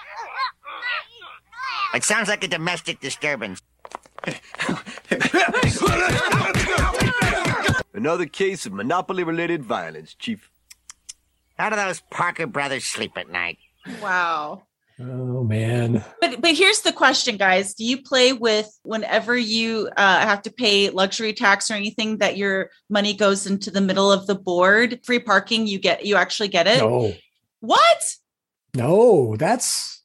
[1.94, 3.62] It sounds like a domestic disturbance.
[7.94, 10.50] Another case of monopoly related violence, Chief.
[11.58, 13.58] How do those Parker brothers sleep at night?
[14.02, 14.64] Wow.
[15.00, 16.04] Oh, man.
[16.20, 17.74] But but here's the question, guys.
[17.74, 22.36] Do you play with whenever you uh, have to pay luxury tax or anything that
[22.36, 25.00] your money goes into the middle of the board?
[25.04, 26.78] Free parking, you get you actually get it.
[26.80, 27.12] No,
[27.60, 28.14] What?
[28.74, 29.95] no, that's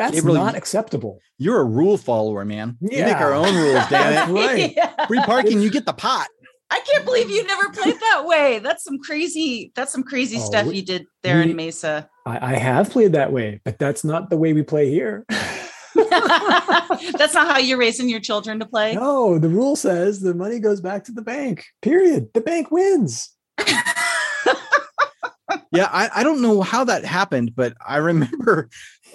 [0.00, 1.20] that's Gabriel, not acceptable.
[1.38, 2.76] You're a rule follower, man.
[2.80, 4.32] We make our own rules, damn it.
[4.46, 4.74] Right.
[4.76, 5.06] Yeah.
[5.06, 6.26] Free parking, you get the pot.
[6.72, 8.60] I can't believe you never played that way.
[8.60, 9.72] That's some crazy.
[9.74, 12.08] That's some crazy Oh, stuff we- you did there we- in Mesa.
[12.26, 15.24] I, I have played that way, but that's not the way we play here.
[15.94, 18.94] That's not how you're raising your children to play.
[18.94, 21.64] No, the rule says the money goes back to the bank.
[21.82, 22.28] Period.
[22.32, 23.30] The bank wins.
[25.72, 28.68] yeah, I, I don't know how that happened, but I remember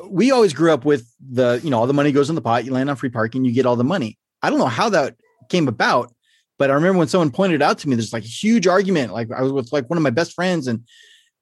[0.03, 2.65] we always grew up with the, you know, all the money goes in the pot,
[2.65, 4.17] you land on free parking, you get all the money.
[4.41, 5.15] I don't know how that
[5.49, 6.13] came about,
[6.57, 9.13] but I remember when someone pointed out to me, there's like a huge argument.
[9.13, 10.83] Like I was with like one of my best friends and,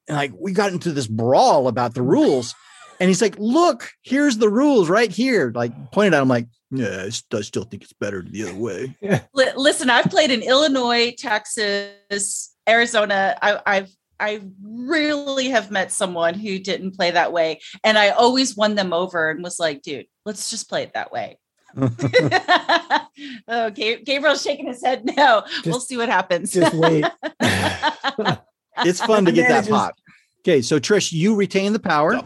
[0.08, 2.56] and like we got into this brawl about the rules.
[3.00, 5.52] And he's like, look, here's the rules right here.
[5.54, 8.96] Like pointed out, I'm like, yeah, I still think it's better the other way.
[9.34, 13.38] Li- listen, I've played in Illinois, Texas, Arizona.
[13.42, 18.56] I, I've I really have met someone who didn't play that way, and I always
[18.56, 21.38] won them over and was like, "Dude, let's just play it that way."
[23.47, 25.10] oh, Ga- Gabriel's shaking his head.
[25.17, 26.52] No, we'll see what happens.
[26.54, 27.06] Just wait.
[28.86, 29.69] it's fun to get that Advantages.
[29.69, 29.95] pot.
[30.41, 32.19] Okay, so Trish, you retain the power.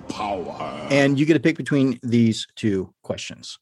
[0.89, 3.59] And you get to pick between these two questions.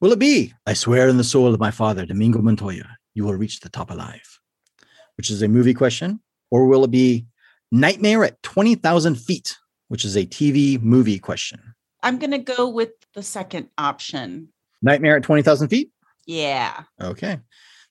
[0.00, 3.34] Will it be, I swear in the soul of my father, Domingo Montoya, you will
[3.34, 4.40] reach the top alive,
[5.16, 6.20] which is a movie question?
[6.50, 7.26] Or will it be
[7.74, 9.58] Nightmare at 20,000 feet,
[9.88, 11.60] which is a TV movie question?
[12.04, 14.50] I'm gonna go with the second option.
[14.80, 15.90] Nightmare at 20,000 feet?
[16.24, 16.84] Yeah.
[17.02, 17.40] Okay.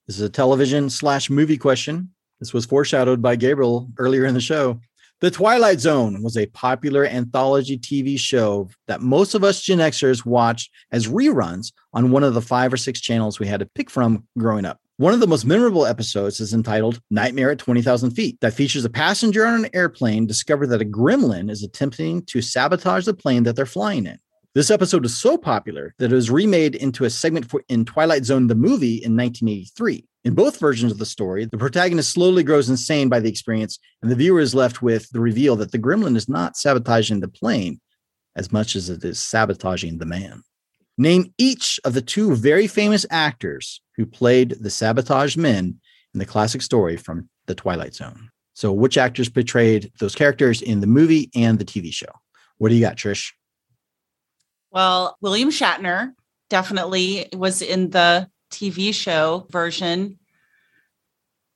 [0.08, 2.13] This is a television slash movie question.
[2.39, 4.80] This was foreshadowed by Gabriel earlier in the show.
[5.19, 10.26] The Twilight Zone was a popular anthology TV show that most of us Gen Xers
[10.26, 13.89] watched as reruns on one of the five or six channels we had to pick
[13.89, 14.80] from growing up.
[15.04, 18.89] One of the most memorable episodes is entitled Nightmare at 20,000 Feet, that features a
[18.89, 23.58] passenger on an airplane discover that a gremlin is attempting to sabotage the plane that
[23.58, 24.18] they're flying in.
[24.56, 28.24] This episode is so popular that it was remade into a segment for, in Twilight
[28.24, 30.08] Zone the movie in 1983.
[30.24, 34.10] In both versions of the story, the protagonist slowly grows insane by the experience, and
[34.10, 37.82] the viewer is left with the reveal that the gremlin is not sabotaging the plane
[38.38, 40.44] as much as it is sabotaging the man.
[40.98, 45.80] Name each of the two very famous actors who played the sabotage men
[46.14, 48.30] in the classic story from The Twilight Zone.
[48.54, 52.12] So, which actors portrayed those characters in the movie and the TV show?
[52.58, 53.32] What do you got, Trish?
[54.72, 56.14] Well, William Shatner
[56.50, 60.20] definitely was in the TV show version.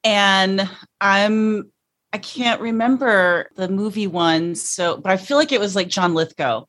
[0.03, 0.67] And
[0.99, 1.71] I'm
[2.13, 6.13] I can't remember the movie one, so but I feel like it was like John
[6.13, 6.65] Lithgow.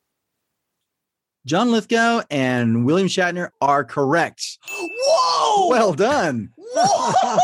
[1.49, 4.59] John Lithgow and William Shatner are correct.
[4.71, 5.69] Whoa!
[5.71, 6.51] Well done.
[6.57, 7.39] Whoa!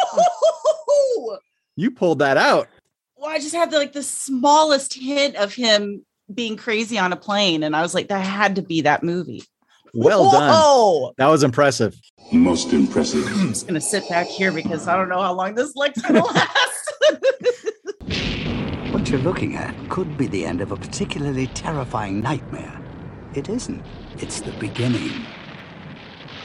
[1.76, 2.68] You pulled that out.
[3.16, 7.16] well, I just had the, like the smallest hint of him being crazy on a
[7.16, 9.42] plane, and I was like, that had to be that movie.
[9.92, 10.52] Well done.
[10.54, 11.14] Whoa!
[11.18, 12.00] That was impressive.
[12.32, 13.26] Most impressive.
[13.26, 16.24] I'm just gonna sit back here because I don't know how long this leg's gonna
[16.24, 16.92] last.
[18.92, 22.83] What you're looking at could be the end of a particularly terrifying nightmare.
[23.34, 23.82] It isn't.
[24.18, 25.10] It's the beginning.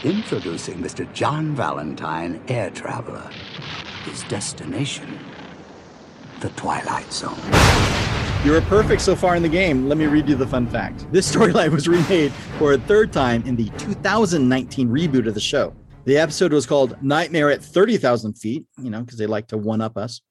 [0.04, 1.12] Introducing Mr.
[1.14, 3.30] John Valentine, air traveler.
[4.06, 5.20] His destination,
[6.40, 7.38] the Twilight Zone.
[8.44, 9.88] You were perfect so far in the game.
[9.88, 11.06] Let me read you the fun fact.
[11.12, 15.76] This storyline was remade for a third time in the 2019 reboot of the show.
[16.06, 19.82] The episode was called Nightmare at 30,000 Feet, you know, because they like to one
[19.82, 20.22] up us.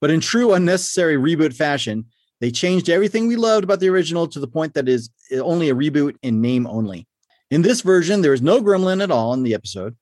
[0.00, 2.06] But in true unnecessary reboot fashion,
[2.40, 5.70] they changed everything we loved about the original to the point that is eh, only
[5.70, 7.06] a reboot in name only.
[7.50, 9.96] In this version, there is no gremlin at all in the episode,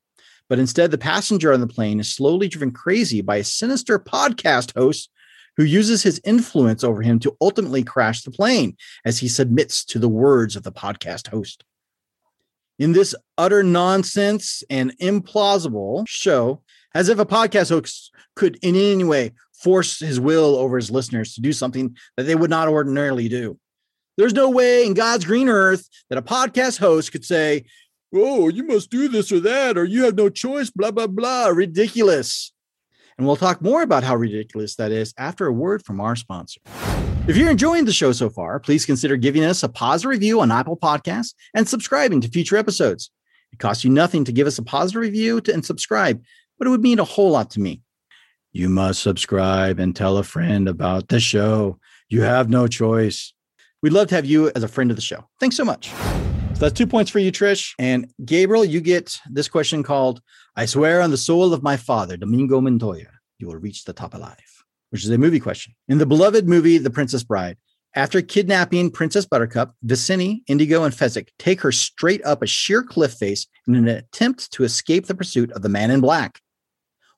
[0.49, 4.75] but instead, the passenger on the plane is slowly driven crazy by a sinister podcast
[4.77, 5.11] host
[5.57, 9.99] who uses his influence over him to ultimately crash the plane as he submits to
[9.99, 11.65] the words of the podcast host.
[12.79, 16.63] In this utter nonsense and implausible show,
[16.95, 19.33] as if a podcast host could in any way
[19.65, 23.59] force his will over his listeners to do something that they would not ordinarily do.
[24.17, 27.65] There's no way in God's green earth that a podcast host could say,
[28.15, 31.49] Oh, you must do this or that, or you have no choice, blah, blah, blah.
[31.49, 32.53] Ridiculous.
[33.19, 36.61] And we'll talk more about how ridiculous that is after a word from our sponsor.
[37.27, 40.53] If you're enjoying the show so far, please consider giving us a positive review on
[40.53, 43.11] Apple Podcasts and subscribing to future episodes.
[43.53, 46.23] It costs you nothing to give us a positive review and subscribe,
[46.59, 47.81] but it would mean a whole lot to me.
[48.57, 51.81] You must subscribe and tell a friend about the show.
[52.09, 53.35] You have no choice.
[53.83, 55.29] We'd love to have you as a friend of the show.
[55.41, 55.89] Thanks so much.
[55.89, 57.73] So that's two points for you, Trish.
[57.81, 60.23] And Gabriel, you get this question called
[60.55, 63.09] I swear on the soul of my father, Domingo Montoya,
[63.41, 65.75] you will reach the top alive, which is a movie question.
[65.89, 67.57] In the beloved movie, The Princess Bride,
[67.97, 73.15] after kidnapping Princess Buttercup, Vizzini, Inigo, and Fezzik take her straight up a sheer cliff
[73.15, 76.39] face in an attempt to escape the pursuit of the man in black.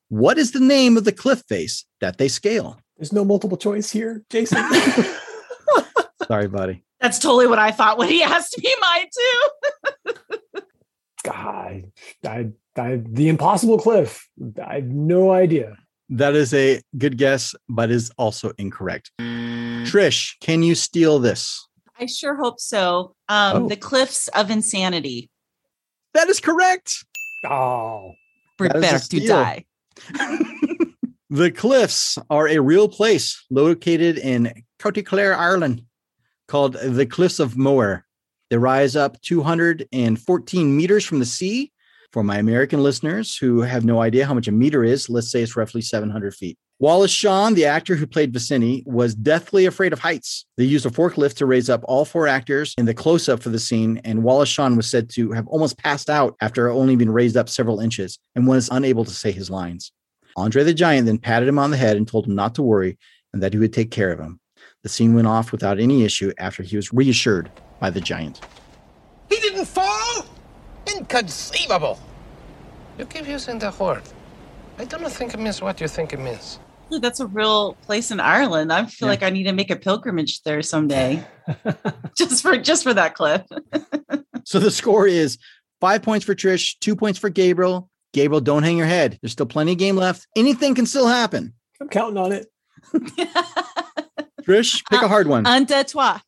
[0.09, 2.79] What is the name of the cliff face that they scale?
[2.97, 4.65] There's no multiple choice here, Jason.
[6.29, 6.83] Sorry, buddy.
[7.01, 10.13] That's totally what I thought when he asked me mine too.
[11.25, 11.91] God,
[12.25, 14.29] I, I, the impossible cliff.
[14.65, 15.77] I have no idea.
[16.09, 19.11] That is a good guess, but is also incorrect.
[19.21, 21.67] Trish, can you steal this?
[21.99, 23.15] I sure hope so.
[23.29, 23.69] Um, Oh.
[23.69, 25.31] The Cliffs of Insanity.
[26.15, 27.05] That is correct.
[27.49, 28.13] Oh,
[28.59, 29.65] That is a Prepare to die.
[31.29, 35.83] The Cliffs are a real place located in County Clare, Ireland,
[36.47, 38.07] called the Cliffs of Moher.
[38.49, 41.73] They rise up 214 meters from the sea.
[42.13, 45.43] For my American listeners who have no idea how much a meter is, let's say
[45.43, 46.57] it's roughly 700 feet.
[46.79, 50.45] Wallace Shawn, the actor who played Vizzini, was deathly afraid of heights.
[50.59, 53.49] They used a forklift to raise up all four actors in the close up for
[53.49, 57.09] the scene, and Wallace Shawn was said to have almost passed out after only being
[57.09, 59.91] raised up several inches and was unable to say his lines.
[60.37, 62.99] Andre the Giant then patted him on the head and told him not to worry
[63.33, 64.39] and that he would take care of him.
[64.83, 68.43] The scene went off without any issue after he was reassured by the giant.
[69.31, 70.27] He didn't fall?
[70.95, 71.99] Inconceivable.
[72.99, 74.03] You keep using the word.
[74.79, 76.59] I do not think it means what you think it means.
[76.93, 78.73] Ooh, That's a real place in Ireland.
[78.73, 81.25] I feel like I need to make a pilgrimage there someday,
[82.17, 83.43] just for just for that cliff.
[84.45, 85.39] So the score is
[85.81, 87.91] five points for Trish, two points for Gabriel.
[88.13, 89.19] Gabriel, don't hang your head.
[89.21, 90.29] There's still plenty of game left.
[90.37, 91.53] Anything can still happen.
[91.81, 92.47] I'm counting on it.
[94.43, 95.45] Trish, pick a hard one.
[95.47, 96.19] Unde toi.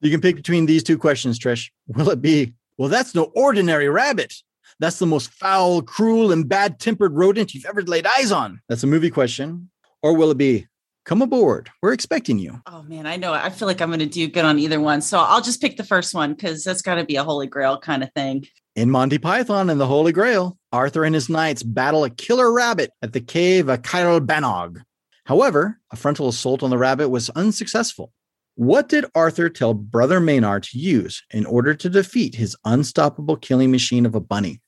[0.00, 1.70] You can pick between these two questions, Trish.
[1.86, 4.34] Will it be, well, that's no ordinary rabbit.
[4.80, 8.60] That's the most foul, cruel, and bad tempered rodent you've ever laid eyes on?
[8.68, 9.70] That's a movie question.
[10.02, 10.68] Or will it be,
[11.04, 11.68] come aboard?
[11.82, 12.62] We're expecting you.
[12.66, 13.32] Oh man, I know.
[13.32, 15.00] I feel like I'm going to do good on either one.
[15.00, 17.78] So I'll just pick the first one because that's got to be a holy grail
[17.78, 18.46] kind of thing.
[18.76, 22.92] In Monty Python and the Holy Grail, Arthur and his knights battle a killer rabbit
[23.02, 24.82] at the cave of Caerbannog.
[25.24, 28.12] However, a frontal assault on the rabbit was unsuccessful.
[28.54, 33.72] What did Arthur tell Brother Maynard to use in order to defeat his unstoppable killing
[33.72, 34.60] machine of a bunny?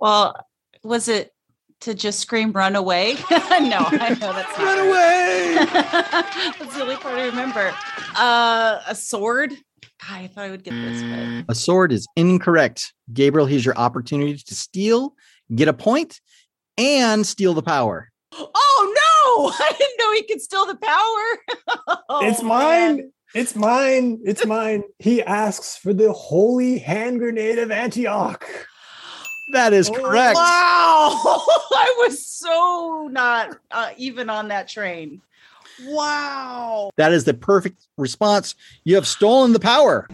[0.00, 0.34] Well,
[0.82, 1.32] was it
[1.82, 3.14] to just scream "run away"?
[3.30, 4.88] no, I know that's not Run right.
[4.88, 5.64] away!
[6.58, 7.74] that's the only part I remember.
[8.16, 9.50] Uh, a sword.
[9.50, 11.02] God, I thought I would get this,
[11.46, 12.94] but A sword is incorrect.
[13.12, 15.14] Gabriel, here's your opportunity to steal,
[15.54, 16.20] get a point,
[16.78, 18.08] and steal the power.
[18.32, 19.52] oh no!
[19.66, 21.98] I didn't know he could steal the power.
[22.08, 23.12] Oh, it's mine.
[23.34, 24.20] It's mine.
[24.24, 24.82] It's mine.
[24.98, 28.44] He asks for the holy hand grenade of Antioch.
[29.52, 30.36] That is correct.
[30.36, 30.42] Wow.
[31.72, 35.22] I was so not uh, even on that train.
[35.82, 36.90] Wow.
[36.96, 38.54] That is the perfect response.
[38.84, 40.08] You have stolen the power.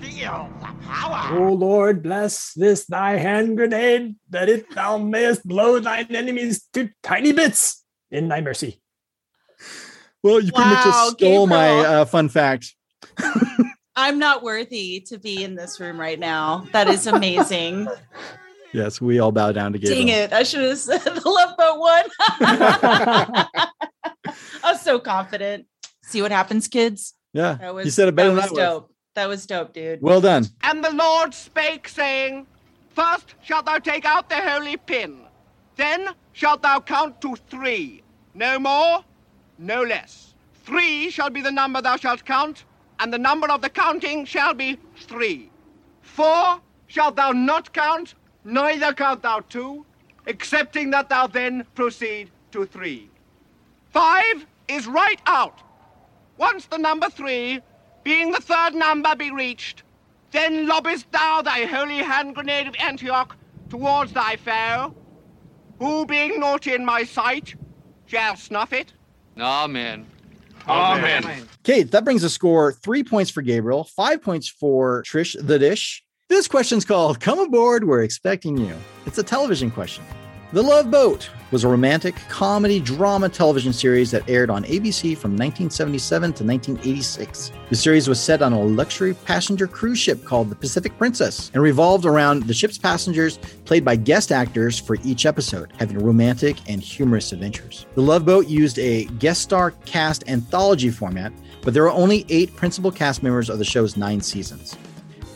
[1.30, 6.90] O Lord, bless this thy hand grenade, that it thou mayest blow thine enemies to
[7.02, 8.80] tiny bits in thy mercy.
[10.22, 12.74] Well, you pretty much just stole my uh, fun fact.
[13.96, 16.66] I'm not worthy to be in this room right now.
[16.72, 17.88] That is amazing.
[18.76, 20.00] Yes, we all bow down to Gabriel.
[20.06, 20.32] Dang it.
[20.34, 22.04] I should have said the love boat one.
[22.28, 23.46] I
[24.64, 25.64] was so confident.
[26.02, 27.14] See what happens, kids?
[27.32, 28.58] Yeah, That was you said it better that than was I was.
[28.74, 28.94] dope.
[29.14, 30.02] That was dope, dude.
[30.02, 30.44] Well done.
[30.62, 32.46] And the Lord spake, saying,
[32.90, 35.20] First shalt thou take out the holy pin,
[35.76, 38.02] then shalt thou count to three,
[38.34, 39.02] no more,
[39.58, 40.34] no less.
[40.64, 42.64] Three shall be the number thou shalt count,
[43.00, 45.50] and the number of the counting shall be three.
[46.02, 48.14] Four shalt thou not count,
[48.46, 49.84] neither count thou two,
[50.26, 53.10] excepting that thou then proceed to three.
[53.90, 55.60] Five is right out.
[56.38, 57.60] Once the number three,
[58.04, 59.82] being the third number, be reached,
[60.30, 63.36] then lobbest thou thy holy hand grenade of Antioch
[63.68, 64.94] towards thy foe,
[65.78, 67.54] who, being naughty in my sight,
[68.06, 68.92] shall snuff it.
[69.38, 70.06] Amen.
[70.68, 71.46] Amen.
[71.62, 76.04] Kate, that brings a score three points for Gabriel, five points for Trish the Dish.
[76.28, 78.74] This question's called Come Aboard, We're Expecting You.
[79.06, 80.02] It's a television question.
[80.52, 85.36] The Love Boat was a romantic comedy drama television series that aired on ABC from
[85.36, 87.52] 1977 to 1986.
[87.68, 91.62] The series was set on a luxury passenger cruise ship called the Pacific Princess and
[91.62, 96.82] revolved around the ship's passengers, played by guest actors for each episode, having romantic and
[96.82, 97.86] humorous adventures.
[97.94, 102.56] The Love Boat used a guest star cast anthology format, but there are only eight
[102.56, 104.76] principal cast members of the show's nine seasons.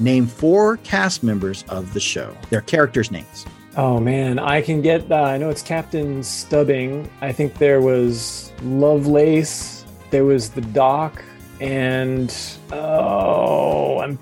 [0.01, 3.45] Name four cast members of the show, their characters' names.
[3.77, 5.11] Oh man, I can get.
[5.13, 7.09] Uh, I know it's Captain Stubing.
[7.21, 9.85] I think there was Lovelace.
[10.11, 11.23] There was the Doc,
[11.61, 12.35] and
[12.73, 14.19] oh, I'm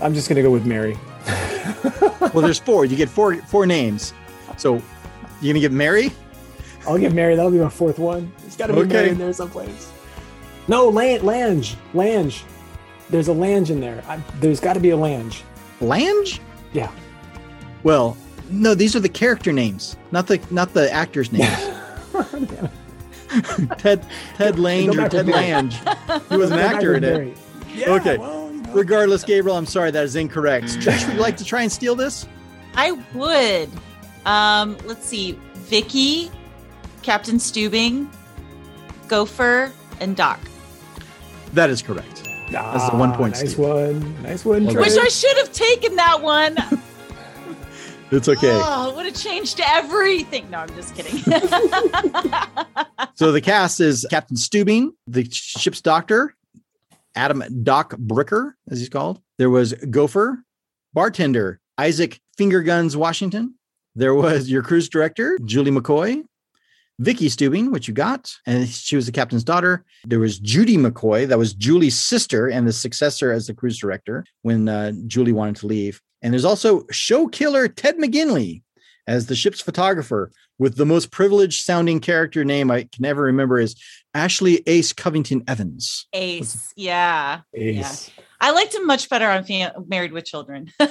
[0.00, 0.96] I'm just gonna go with Mary.
[2.32, 2.84] well, there's four.
[2.84, 4.14] You get four four names.
[4.56, 4.80] So
[5.42, 6.12] you're gonna get Mary?
[6.86, 7.34] I'll get Mary.
[7.36, 8.32] That'll be my fourth one.
[8.46, 8.92] It's got to be Okay.
[8.92, 9.92] Mary in there someplace.
[10.68, 11.64] No, Lan- Lange.
[11.92, 12.32] Lange.
[13.10, 14.02] There's a Lange in there.
[14.06, 15.32] I, there's got to be a Lange.
[15.80, 16.40] Lange?
[16.72, 16.90] Yeah.
[17.82, 18.16] Well,
[18.50, 21.48] no, these are the character names, not the not the actors' names.
[23.78, 24.04] Ted
[24.36, 25.26] Ted Lange or Ted.
[25.28, 25.70] Lange.
[26.30, 27.36] He was an actor in it.
[27.74, 28.18] Yeah, okay.
[28.18, 28.72] well, you know.
[28.72, 30.66] Regardless, Gabriel, I'm sorry that is incorrect.
[30.66, 32.26] Trish, would you like to try and steal this?
[32.74, 33.70] I would.
[34.26, 35.38] Um, let's see.
[35.54, 36.30] Vicky,
[37.02, 38.08] Captain Stubing,
[39.06, 40.40] Gopher, and Doc.
[41.52, 42.17] That is correct.
[42.50, 43.68] That's a one point Ah, Nice steal.
[43.68, 44.22] one.
[44.22, 44.64] Nice one.
[44.66, 45.04] Well Wish done.
[45.06, 46.56] I should have taken that one.
[48.10, 48.58] It's okay.
[48.64, 50.48] Oh, it would have changed everything.
[50.48, 51.20] No, I'm just kidding.
[53.16, 56.34] So the cast is Captain Stubing, the ship's doctor,
[57.14, 59.20] Adam Doc Bricker, as he's called.
[59.36, 60.42] There was Gopher,
[60.94, 63.56] bartender Isaac Fingerguns Washington.
[63.94, 66.22] There was your cruise director Julie McCoy,
[67.00, 69.84] Vicky Stubing, which you got, and she was the captain's daughter.
[70.04, 74.24] There was Judy McCoy, that was Julie's sister and the successor as the cruise director
[74.42, 76.00] when uh, Julie wanted to leave.
[76.22, 78.62] And there's also show killer Ted McGinley
[79.06, 83.58] as the ship's photographer with the most privileged sounding character name I can ever remember
[83.58, 83.76] is
[84.14, 86.06] Ashley Ace Covington Evans.
[86.12, 86.72] Ace.
[86.76, 87.42] Yeah.
[87.54, 88.10] Ace.
[88.40, 90.72] I liked him much better on fam- Married with Children.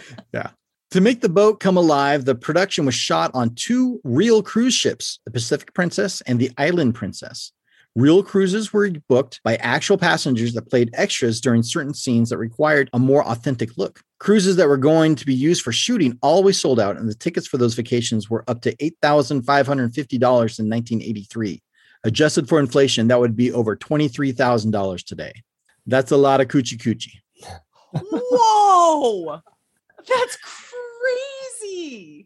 [0.32, 0.50] Yeah.
[0.92, 5.20] To make the boat come alive, the production was shot on two real cruise ships,
[5.24, 7.52] the Pacific Princess and the Island Princess.
[7.94, 12.90] Real cruises were booked by actual passengers that played extras during certain scenes that required
[12.92, 14.00] a more authentic look.
[14.18, 17.46] Cruises that were going to be used for shooting always sold out, and the tickets
[17.46, 21.62] for those vacations were up to $8,550 in 1983.
[22.02, 25.32] Adjusted for inflation, that would be over $23,000 today.
[25.86, 27.20] That's a lot of coochie coochie.
[27.92, 29.40] Whoa.
[30.08, 30.69] That's crazy.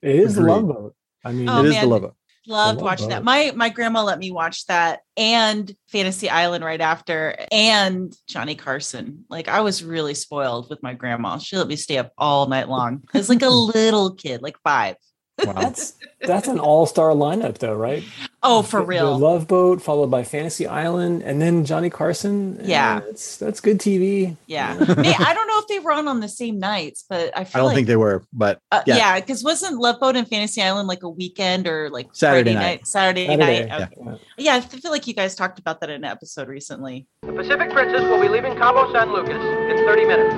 [0.03, 0.53] It is the Agreed.
[0.53, 0.95] love boat.
[1.25, 1.83] I mean, Oh, it is man.
[1.85, 2.15] the love boat.
[2.47, 3.15] Loved love watching boat.
[3.15, 3.25] that.
[3.25, 9.25] My my grandma let me watch that and Fantasy Island right after and Johnny Carson.
[9.31, 11.39] Like I was really spoiled with my grandma.
[11.39, 13.03] She let me stay up all night long.
[13.15, 14.97] I was like a little kid, like five.
[15.37, 18.05] That's that's an all-star lineup though, right?
[18.43, 19.19] Oh, for The- real.
[19.19, 22.61] The Love Boat followed by Fantasy Island and then Johnny Carson.
[22.63, 23.01] Yeah.
[23.01, 24.37] That's that's good TV.
[24.47, 24.75] Yeah.
[24.97, 27.59] May- I don't know if they were on on the same nights, but I feel
[27.59, 28.97] I don't like think they were, but Uh, yeah.
[28.97, 32.67] yeah, because wasn't Love Boat and Fantasy Island like a weekend or like Saturday Friday
[32.67, 32.87] night.
[32.87, 33.83] Saturday, Saturday, night?
[33.99, 34.19] Okay.
[34.39, 34.55] Yeah.
[34.55, 37.07] I feel like you guys talked about that in an episode recently.
[37.23, 40.35] The Pacific Princess will be leaving Cabo San Lucas in 30 minutes.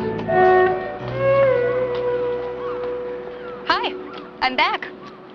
[3.69, 3.93] Hi,
[4.47, 4.87] I'm back.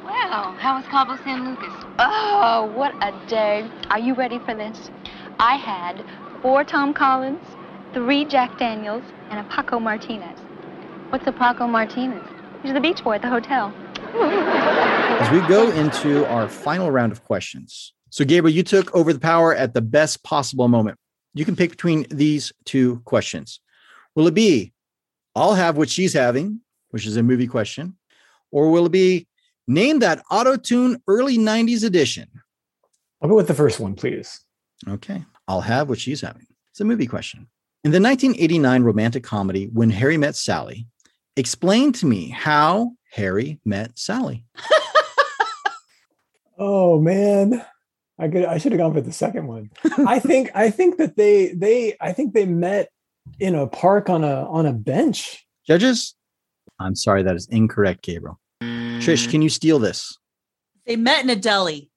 [0.06, 1.74] Wow, how was Cabo San Lucas?
[2.00, 3.70] Oh, what a day.
[3.90, 4.90] Are you ready for this?
[5.38, 6.06] I had
[6.42, 7.46] four Tom Collins,
[7.94, 10.40] three Jack Daniels, and a Paco Martinez.
[11.10, 12.26] What's a Paco Martinez?
[12.64, 13.74] He's the beach boy at the hotel.
[14.16, 17.92] As we go into our final round of questions.
[18.12, 20.98] So, Gabriel, you took over the power at the best possible moment.
[21.34, 23.60] You can pick between these two questions.
[24.16, 24.72] Will it be,
[25.36, 27.98] I'll have what she's having, which is a movie question,
[28.52, 29.28] or will it be,
[29.68, 32.28] name that auto tune early 90s edition?
[33.22, 34.44] I'll go with the first one, please.
[34.88, 35.24] Okay.
[35.48, 36.48] I'll have what she's having.
[36.72, 37.48] It's a movie question.
[37.84, 40.88] In the 1989 romantic comedy, When Harry Met Sally,
[41.36, 44.46] explain to me how Harry met Sally.
[46.62, 47.66] Oh man.
[48.20, 49.72] I could I should have gone for the second one.
[50.06, 52.90] I think I think that they they I think they met
[53.40, 55.44] in a park on a on a bench.
[55.66, 56.16] Judges?
[56.80, 58.40] I'm sorry, that is incorrect, Gabriel.
[59.02, 60.18] Trish, can you steal this?
[60.86, 61.90] They met in a deli.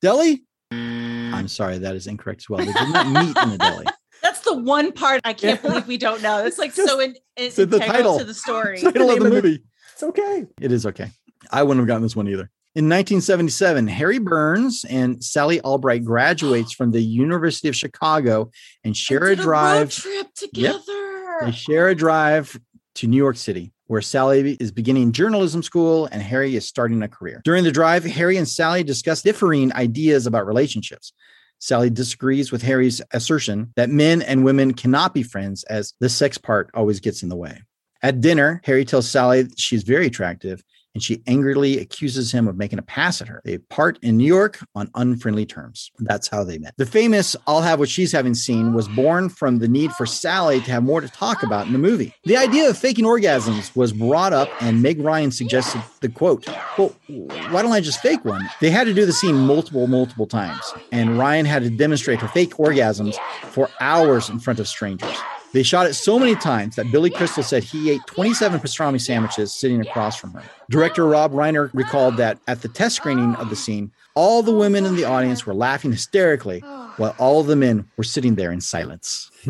[0.00, 0.44] Deli?
[0.72, 1.32] Mm.
[1.34, 2.60] I'm sorry, that is incorrect as well.
[2.64, 3.86] They did not meet in a deli.
[4.22, 6.44] That's the one part I can't believe we don't know.
[6.44, 8.18] It's like so in, in, So the integral title.
[8.18, 8.78] to the story.
[8.80, 9.62] Title of the movie.
[9.92, 10.46] It's okay.
[10.60, 11.10] It is okay.
[11.50, 12.48] I wouldn't have gotten this one either.
[12.76, 18.50] In 1977, Harry Burns and Sally Albright graduates from the University of Chicago
[18.82, 19.90] and share a Did a road drive.
[19.90, 20.34] trip Yep.
[20.34, 21.36] together.
[21.42, 22.58] They share a drive
[22.96, 27.08] to New York City, where Sally is beginning journalism school and Harry is starting a
[27.08, 27.42] career.
[27.44, 31.12] During the drive, Harry and Sally discuss differing ideas about relationships.
[31.58, 36.36] Sally disagrees with Harry's assertion that men and women cannot be friends, as the sex
[36.36, 37.62] part always gets in the way.
[38.02, 40.62] At dinner, Harry tells Sally she's very attractive
[40.94, 43.42] and she angrily accuses him of making a pass at her.
[43.44, 45.90] They part in New York on unfriendly terms.
[45.98, 46.74] That's how they met.
[46.76, 50.60] The famous I'll Have What She's Having scene was born from the need for Sally
[50.60, 52.14] to have more to talk about in the movie.
[52.24, 56.46] The idea of faking orgasms was brought up, and Meg Ryan suggested the quote,
[56.78, 58.48] Well, why don't I just fake one?
[58.60, 62.28] They had to do the scene multiple, multiple times, and Ryan had to demonstrate her
[62.28, 63.16] fake orgasms
[63.50, 65.16] for hours in front of strangers.
[65.54, 69.52] They shot it so many times that Billy Crystal said he ate 27 pastrami sandwiches
[69.52, 70.42] sitting across from her.
[70.68, 74.84] Director Rob Reiner recalled that at the test screening of the scene, all the women
[74.84, 76.92] in the audience were laughing hysterically oh.
[76.96, 79.30] while all the men were sitting there in silence.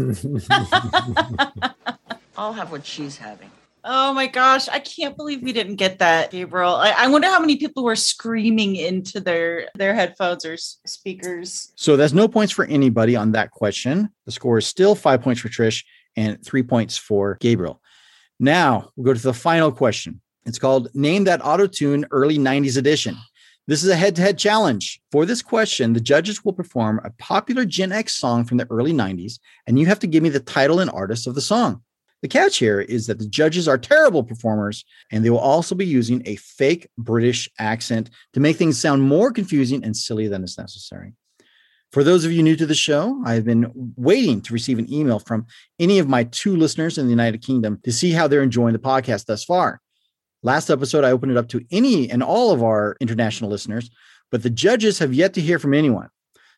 [2.36, 3.50] I'll have what she's having.
[3.86, 6.74] Oh my gosh, I can't believe we didn't get that, Gabriel.
[6.74, 11.70] I, I wonder how many people were screaming into their their headphones or s- speakers.
[11.76, 14.08] So there's no points for anybody on that question.
[14.24, 15.84] The score is still five points for Trish
[16.16, 17.80] and three points for Gabriel.
[18.38, 20.20] Now we'll go to the final question.
[20.46, 23.16] It's called Name That Auto Tune Early 90s Edition.
[23.66, 25.00] This is a head to head challenge.
[25.10, 28.92] For this question, the judges will perform a popular Gen X song from the early
[28.92, 31.82] 90s, and you have to give me the title and artist of the song.
[32.20, 35.86] The catch here is that the judges are terrible performers, and they will also be
[35.86, 40.58] using a fake British accent to make things sound more confusing and silly than is
[40.58, 41.14] necessary.
[41.94, 44.92] For those of you new to the show, I have been waiting to receive an
[44.92, 45.46] email from
[45.78, 48.80] any of my two listeners in the United Kingdom to see how they're enjoying the
[48.80, 49.80] podcast thus far.
[50.42, 53.90] Last episode, I opened it up to any and all of our international listeners,
[54.32, 56.08] but the judges have yet to hear from anyone.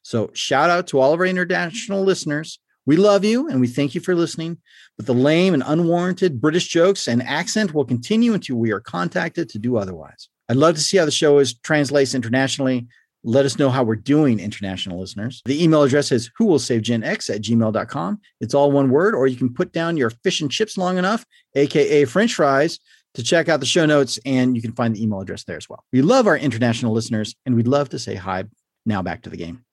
[0.01, 2.59] So, shout out to all of our international listeners.
[2.87, 4.57] We love you and we thank you for listening.
[4.97, 9.51] But the lame and unwarranted British jokes and accent will continue until we are contacted
[9.51, 10.31] to do otherwise.
[10.49, 12.87] I'd love to see how the show is translates internationally.
[13.29, 15.43] Let us know how we're doing, international listeners.
[15.47, 18.21] The email address is who will save Gen X at gmail.com.
[18.41, 21.27] It's all one word, or you can put down your fish and chips long enough,
[21.57, 22.79] aka French fries,
[23.15, 25.69] to check out the show notes, and you can find the email address there as
[25.69, 25.83] well.
[25.93, 28.45] We love our international listeners, and we'd love to say hi.
[28.85, 29.65] Now back to the game.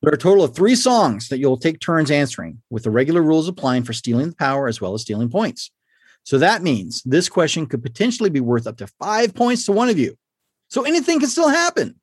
[0.00, 3.20] There are a total of three songs that you'll take turns answering, with the regular
[3.20, 5.70] rules applying for stealing the power as well as stealing points.
[6.24, 9.90] So that means this question could potentially be worth up to five points to one
[9.90, 10.16] of you.
[10.68, 11.96] So anything can still happen.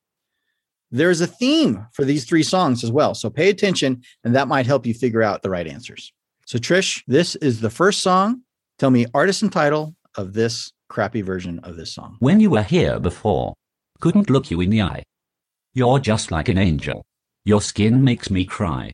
[0.91, 3.13] There's a theme for these three songs as well.
[3.13, 6.11] So pay attention, and that might help you figure out the right answers.
[6.45, 8.41] So, Trish, this is the first song.
[8.79, 12.17] Tell me artist and title of this crappy version of this song.
[12.19, 13.53] When you were here before,
[13.99, 15.03] couldn't look you in the eye.
[15.73, 17.03] You're just like an angel.
[17.45, 18.91] Your skin makes me cry.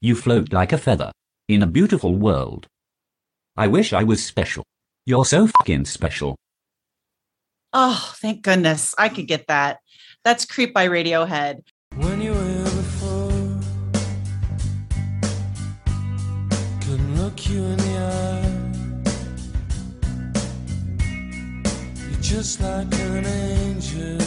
[0.00, 1.10] You float like a feather
[1.48, 2.66] in a beautiful world.
[3.56, 4.64] I wish I was special.
[5.06, 6.36] You're so fucking special.
[7.72, 8.94] Oh, thank goodness.
[8.96, 9.78] I could get that.
[10.22, 11.62] That's Creep by Radiohead.
[11.96, 13.30] When you were before,
[16.82, 18.56] couldn't look you in the eye.
[22.10, 24.18] You're just like an angel.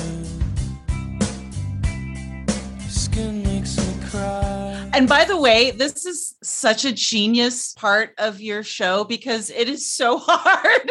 [2.79, 4.89] Your skin makes me cry.
[4.93, 9.69] And by the way, this is such a genius part of your show because it
[9.69, 10.89] is so hard.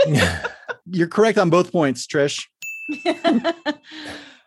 [0.88, 2.46] You're correct on both points, Trish.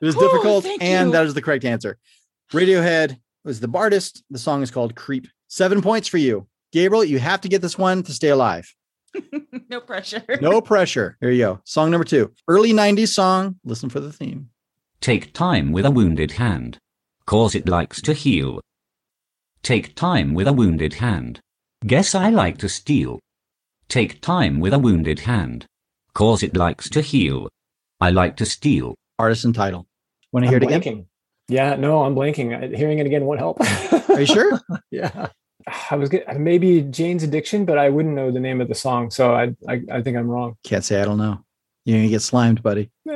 [0.05, 1.13] It was difficult, thank and you.
[1.13, 1.97] that is the correct answer.
[2.51, 4.21] Radiohead was the Bardist.
[4.29, 5.27] The song is called Creep.
[5.47, 6.45] Seven points for you.
[6.71, 8.71] Gabriel, you have to get this one to stay alive.
[9.69, 10.21] no pressure.
[10.41, 11.17] No pressure.
[11.21, 11.59] Here you go.
[11.63, 12.31] Song number two.
[12.47, 13.55] Early 90s song.
[13.63, 14.49] Listen for the theme.
[15.01, 16.77] Take time with a wounded hand,
[17.25, 18.61] cause it likes to heal.
[19.63, 21.39] Take time with a wounded hand.
[21.83, 23.19] Guess I like to steal.
[23.89, 25.65] Take time with a wounded hand,
[26.13, 27.49] cause it likes to heal.
[27.99, 28.93] I like to steal.
[29.17, 29.87] Artist and title.
[30.36, 30.81] Want to I'm hear it again?
[30.81, 31.05] blanking.
[31.47, 32.75] Yeah, no, I'm blanking.
[32.75, 33.57] Hearing it again won't help.
[34.09, 34.59] Are you sure?
[34.91, 35.27] yeah.
[35.89, 39.11] I was get, maybe Jane's Addiction, but I wouldn't know the name of the song,
[39.11, 40.57] so I I, I think I'm wrong.
[40.65, 41.45] Can't say I don't know.
[41.86, 42.91] You're gonna get slimed, buddy.
[43.05, 43.15] Is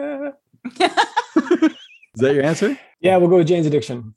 [2.16, 2.80] that your answer?
[3.02, 4.16] Yeah, we'll go with Jane's Addiction.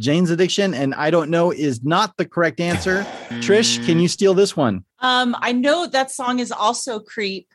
[0.00, 3.02] Jane's addiction, and I don't know is not the correct answer.
[3.42, 4.86] Trish, can you steal this one?
[5.00, 7.48] Um, I know that song is also Creep.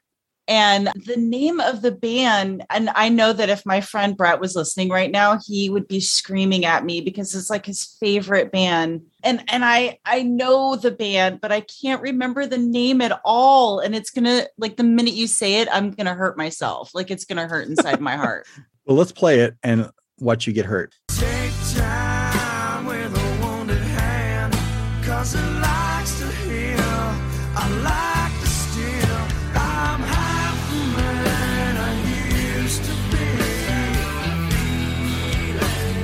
[0.47, 4.55] And the name of the band, and I know that if my friend Brett was
[4.55, 9.03] listening right now, he would be screaming at me because it's like his favorite band.
[9.23, 13.79] And and I I know the band, but I can't remember the name at all.
[13.79, 16.91] And it's gonna like the minute you say it, I'm gonna hurt myself.
[16.93, 18.47] Like it's gonna hurt inside my heart.
[18.85, 19.89] Well, let's play it and
[20.19, 20.93] watch you get hurt.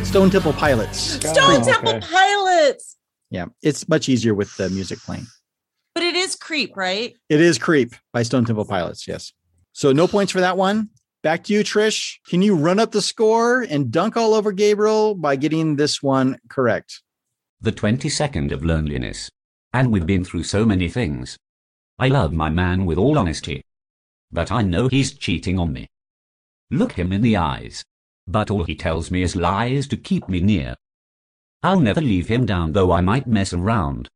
[0.10, 0.99] Stone Temple Pilots.
[0.99, 2.97] Stone Temple oh, Pilots.
[3.30, 5.28] Yeah, it's much easier with the music playing.
[5.93, 7.16] But it is Creep, right?
[7.30, 9.07] It is Creep by Stone Temple Pilots.
[9.07, 9.34] Yes.
[9.72, 10.89] So no points for that one.
[11.22, 12.16] Back to you, Trish.
[12.28, 16.39] Can you run up the score and dunk all over Gabriel by getting this one
[16.49, 17.03] correct?
[17.62, 19.30] The 22nd of loneliness.
[19.74, 21.38] And we've been through so many things.
[21.99, 23.62] I love my man with all honesty.
[24.32, 25.88] But I know he's cheating on me.
[26.72, 27.84] Look him in the eyes.
[28.30, 30.76] But all he tells me is lies to keep me near.
[31.64, 34.08] I'll never leave him down though I might mess around.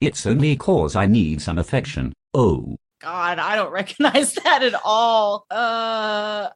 [0.00, 2.12] It's only cause I need some affection.
[2.34, 2.76] Oh.
[3.00, 5.46] God, I don't recognize that at all.
[5.48, 6.48] Uh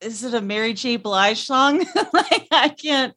[0.00, 0.96] is it a Mary J.
[0.96, 1.84] Blige song?
[2.12, 3.14] like I can't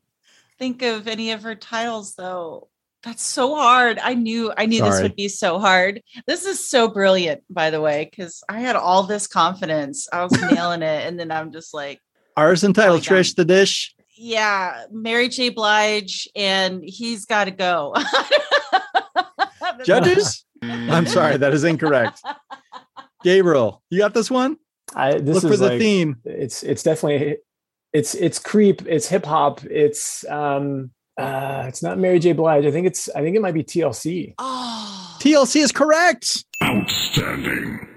[0.60, 2.68] think of any of her titles though.
[3.02, 3.98] That's so hard.
[4.00, 6.02] I knew I knew this would be so hard.
[6.28, 10.10] This is so brilliant, by the way, because I had all this confidence.
[10.12, 12.02] I was nailing it, and then I'm just like,
[12.38, 13.94] Ours entitled Trish the Dish.
[14.18, 15.50] yeah, Mary J.
[15.50, 17.94] Blige, and he's got to go.
[19.86, 20.46] Judges?
[20.62, 22.22] I'm sorry, that is incorrect.
[23.24, 24.58] Gabriel, you got this one?
[24.96, 26.18] I this Look is for the like- theme.
[26.26, 27.38] It's it's definitely
[27.94, 28.86] it's it's creep.
[28.88, 29.64] It's hip hop.
[29.66, 32.34] It's um uh it's not Mary J.
[32.34, 32.66] Blige.
[32.66, 34.36] I think it's I think it might be TLC.
[34.38, 36.46] TLC is correct.
[36.64, 37.88] Outstanding.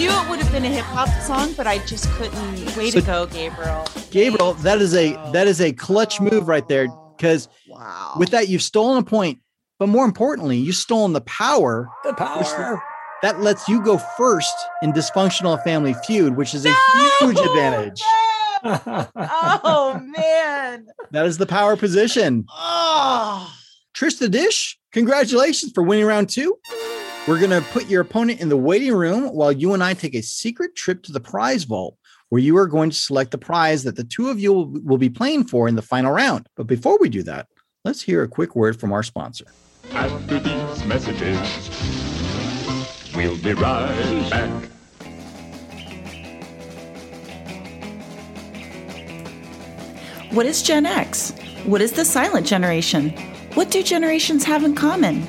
[0.00, 2.76] Knew it would have been a hip hop song, but I just couldn't.
[2.76, 3.86] Way So- to go, Gabriel.
[4.10, 6.88] Gabriel, that is a that is a clutch move right there.
[7.16, 7.48] Because
[8.16, 9.40] with that, you've stolen a point,
[9.78, 11.90] but more importantly, you've stolen the power.
[12.02, 12.82] The power.
[13.22, 16.74] That lets you go first in dysfunctional family feud, which is a
[17.20, 18.00] huge advantage.
[18.64, 20.86] oh man.
[21.10, 22.46] That is the power position.
[22.48, 23.46] Ah.
[23.46, 23.56] Oh.
[23.92, 26.56] Trish the Dish, congratulations for winning round two.
[27.30, 30.16] We're going to put your opponent in the waiting room while you and I take
[30.16, 31.96] a secret trip to the prize vault
[32.28, 34.98] where you are going to select the prize that the two of you will, will
[34.98, 36.48] be playing for in the final round.
[36.56, 37.46] But before we do that,
[37.84, 39.44] let's hear a quick word from our sponsor.
[39.92, 41.38] After these messages,
[43.14, 44.64] we'll be right back.
[50.32, 51.32] What is Gen X?
[51.62, 53.10] What is the silent generation?
[53.54, 55.28] What do generations have in common?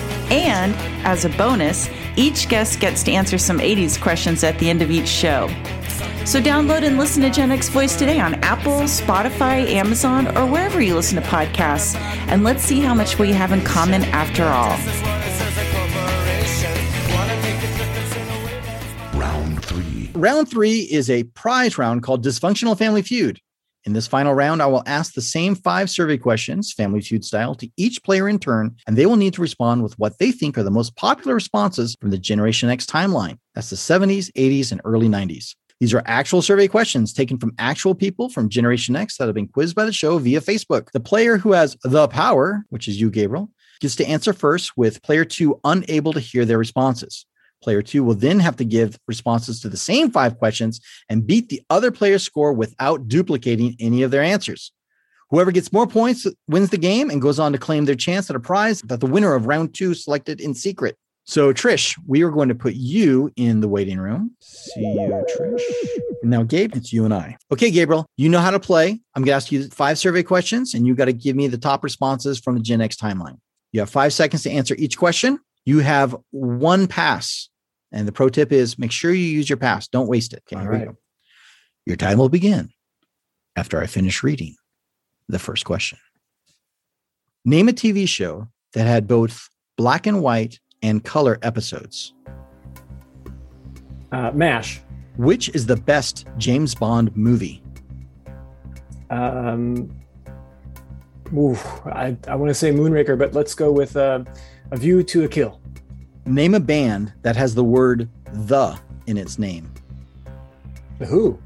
[0.31, 0.73] And,
[1.05, 4.89] as a bonus, each guest gets to answer some 80s questions at the end of
[4.89, 5.49] each show.
[6.25, 10.79] So download and listen to Gen X Voice today on Apple, Spotify, Amazon, or wherever
[10.79, 11.95] you listen to podcasts.
[12.29, 14.77] And let's see how much we have in common after all.
[19.19, 20.11] Round three.
[20.13, 23.41] Round three is a prize round called Dysfunctional Family Feud.
[23.83, 27.55] In this final round, I will ask the same five survey questions, Family Feud style,
[27.55, 30.55] to each player in turn, and they will need to respond with what they think
[30.57, 33.39] are the most popular responses from the Generation X timeline.
[33.55, 35.55] That's the 70s, 80s, and early 90s.
[35.79, 39.47] These are actual survey questions taken from actual people from Generation X that have been
[39.47, 40.91] quizzed by the show via Facebook.
[40.91, 45.01] The player who has the power, which is you, Gabriel, gets to answer first with
[45.01, 47.25] player two unable to hear their responses.
[47.61, 51.49] Player two will then have to give responses to the same five questions and beat
[51.49, 54.71] the other player's score without duplicating any of their answers.
[55.29, 58.35] Whoever gets more points wins the game and goes on to claim their chance at
[58.35, 60.97] a prize that the winner of round two selected in secret.
[61.23, 64.31] So, Trish, we are going to put you in the waiting room.
[64.41, 65.61] See you, Trish.
[66.23, 67.37] Now, Gabe, it's you and I.
[67.51, 68.89] Okay, Gabriel, you know how to play.
[69.15, 71.57] I'm going to ask you five survey questions, and you got to give me the
[71.57, 73.37] top responses from the Gen X timeline.
[73.71, 75.39] You have five seconds to answer each question.
[75.63, 77.49] You have one pass.
[77.91, 79.87] And the pro tip is make sure you use your pass.
[79.87, 80.43] Don't waste it.
[80.47, 80.97] Okay, All here we go.
[81.85, 82.69] Your time will begin
[83.55, 84.55] after I finish reading
[85.27, 85.97] the first question.
[87.43, 92.13] Name a TV show that had both black and white and color episodes.
[94.11, 94.81] Uh, MASH.
[95.17, 97.63] Which is the best James Bond movie?
[99.09, 99.91] Um,
[101.35, 104.23] oof, I, I want to say Moonraker, but let's go with uh,
[104.71, 105.59] A View to a Kill.
[106.25, 109.71] Name a band that has the word the in its name.
[110.99, 111.39] The Who.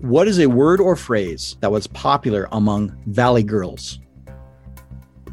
[0.00, 3.98] What is a word or phrase that was popular among Valley Girls?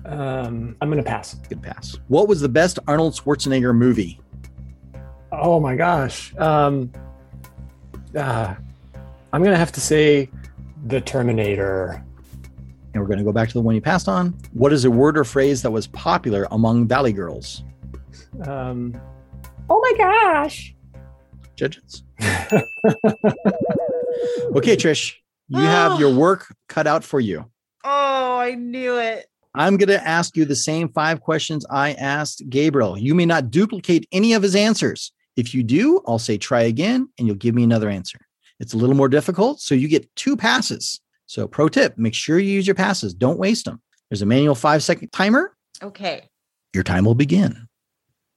[0.06, 1.36] Um, I'm going to pass.
[1.36, 1.98] Good pass.
[2.08, 4.20] What was the best Arnold Schwarzenegger movie?
[5.32, 6.36] Oh my gosh.
[6.38, 6.92] Um,
[8.16, 8.56] uh,
[9.32, 10.30] I'm going to have to say
[10.88, 12.04] The Terminator.
[12.94, 14.36] And we're going to go back to the one you passed on.
[14.54, 17.64] What is a word or phrase that was popular among Valley Girls?
[18.46, 19.00] Um,
[19.70, 20.76] oh my gosh.
[21.56, 22.04] Judges.
[24.56, 25.14] okay, Trish,
[25.48, 27.46] you have your work cut out for you.
[27.84, 29.28] Oh, I knew it.
[29.56, 32.98] I'm going to ask you the same five questions I asked Gabriel.
[32.98, 35.12] You may not duplicate any of his answers.
[35.36, 38.20] If you do, I'll say try again and you'll give me another answer.
[38.60, 41.00] It's a little more difficult, so you get two passes.
[41.28, 43.82] So, pro tip make sure you use your passes, don't waste them.
[44.10, 45.56] There's a manual five second timer.
[45.82, 46.28] Okay.
[46.74, 47.69] Your time will begin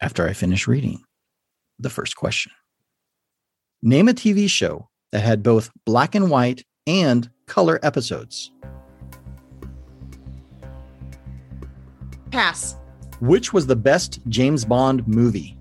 [0.03, 1.03] after I finish reading
[1.79, 2.53] the first question.
[3.83, 8.51] Name a TV show that had both black and white and color episodes.
[12.31, 12.77] Pass.
[13.21, 15.57] Which was the best James Bond movie?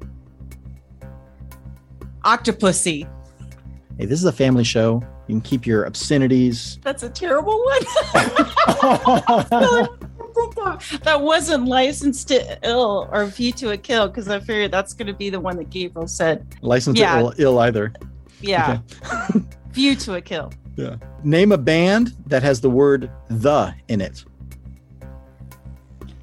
[2.26, 3.08] Octopussy.
[3.98, 5.04] Hey, this is a family show.
[5.28, 6.80] You can keep your obscenities.
[6.84, 9.88] That's a terrible one.
[11.04, 15.08] that wasn't licensed to ill or view to a kill because I figured that's going
[15.08, 16.46] to be the one that Gabriel said.
[16.62, 17.16] Licensed Yeah.
[17.16, 17.94] to ill, ill either.
[18.42, 18.80] Yeah.
[19.72, 20.52] view to a kill.
[20.76, 20.96] Yeah.
[21.24, 24.26] Name a band that has the word the in it.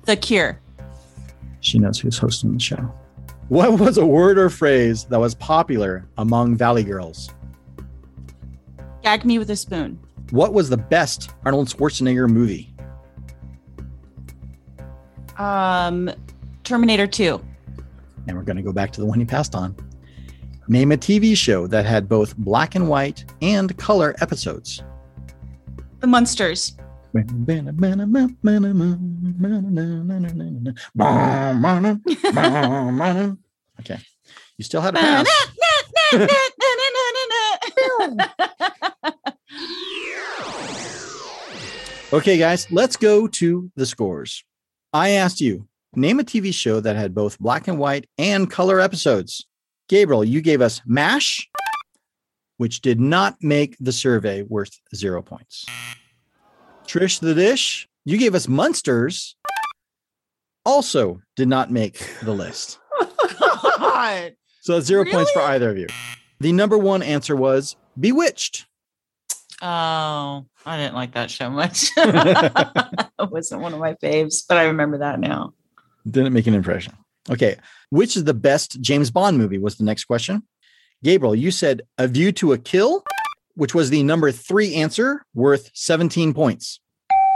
[0.04, 0.60] The Cure.
[1.60, 2.92] She knows who's hosting the show.
[3.48, 7.30] What was a word or phrase that was popular among Valley Girls?
[9.02, 9.98] Gag me with a spoon.
[10.30, 12.67] What was the best Arnold Schwarzenegger movie?
[15.38, 16.10] Um,
[16.64, 17.40] Terminator 2.
[18.26, 19.74] And we're going to go back to the one he passed on.
[20.68, 24.82] Name a TV show that had both black and white and color episodes.
[26.00, 26.76] The Munsters.
[33.80, 33.98] Okay.
[34.58, 35.26] You still had a pass.
[42.10, 44.42] Okay, guys, let's go to the scores.
[44.92, 48.80] I asked you, name a TV show that had both black and white and color
[48.80, 49.46] episodes.
[49.88, 51.48] Gabriel, you gave us MASH,
[52.56, 55.66] which did not make the survey worth zero points.
[56.86, 59.36] Trish the Dish, you gave us Munsters,
[60.64, 62.78] also did not make the list.
[63.60, 64.36] Oh God.
[64.60, 65.86] So that's zero points for either of you.
[66.40, 68.66] The number one answer was Bewitched.
[69.60, 71.90] Oh, I didn't like that show much.
[71.96, 75.54] it wasn't one of my faves, but I remember that now.
[76.08, 76.94] Didn't make an impression.
[77.30, 77.56] Okay.
[77.90, 79.58] Which is the best James Bond movie?
[79.58, 80.42] Was the next question.
[81.02, 83.04] Gabriel, you said A View to a Kill,
[83.54, 86.80] which was the number three answer, worth 17 points.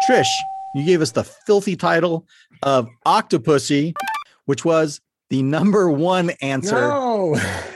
[0.09, 0.29] Trish,
[0.75, 2.27] you gave us the filthy title
[2.63, 3.95] of Octopussy,
[4.47, 5.01] which was
[5.31, 6.89] the number one answer.
[6.89, 7.41] No.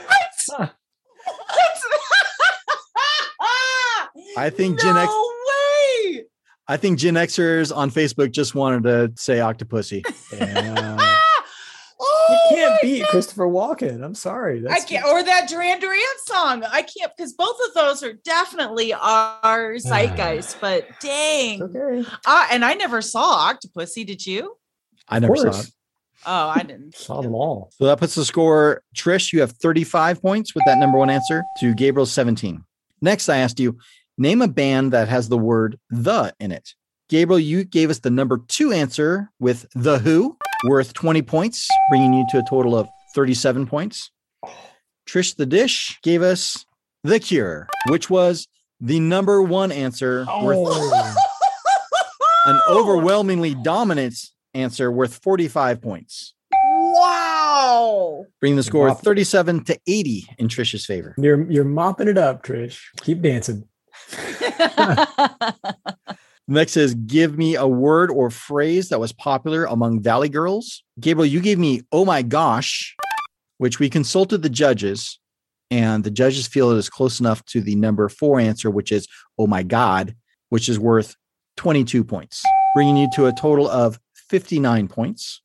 [4.36, 5.10] I think Gen X.
[5.12, 6.24] way.
[6.68, 10.04] I think Gen Xers on Facebook just wanted to say Octopussy.
[12.30, 14.04] you can't beat Christopher Walken.
[14.04, 14.64] I'm sorry.
[14.68, 16.64] I can't, or that Duran Duran song.
[16.64, 20.60] I can't because both of those are definitely our zeitgeist.
[20.60, 22.04] but dang, okay.
[22.26, 24.06] Uh, and I never saw Octopussy.
[24.06, 24.56] Did you?
[25.08, 25.70] I never saw it.
[26.24, 26.96] Oh, I didn't.
[26.96, 27.70] Saw them all.
[27.78, 28.82] So that puts the score.
[28.96, 32.64] Trish, you have 35 points with that number one answer to Gabriel's 17.
[33.00, 33.78] Next, I asked you,
[34.18, 36.74] name a band that has the word the in it.
[37.08, 40.36] Gabriel, you gave us the number two answer with The Who,
[40.66, 44.10] worth 20 points, bringing you to a total of 37 points.
[45.08, 46.66] Trish the Dish gave us
[47.04, 48.48] The Cure, which was
[48.80, 51.14] the number one answer, worth Oh.
[52.46, 54.14] an overwhelmingly dominant
[54.54, 58.24] answer worth 45 points, Wow.
[58.40, 61.14] bringing the score 37 to 80 in Trish's favor.
[61.18, 62.80] You're you're mopping it up, Trish.
[63.02, 63.68] Keep dancing.
[66.48, 70.84] Next is give me a word or phrase that was popular among Valley girls.
[71.00, 72.94] Gabriel, you gave me oh my gosh,
[73.58, 75.18] which we consulted the judges,
[75.70, 79.08] and the judges feel it is close enough to the number four answer, which is
[79.38, 80.14] oh my God,
[80.50, 81.16] which is worth
[81.56, 82.44] 22 points,
[82.74, 83.98] bringing you to a total of
[84.28, 85.42] 59 points.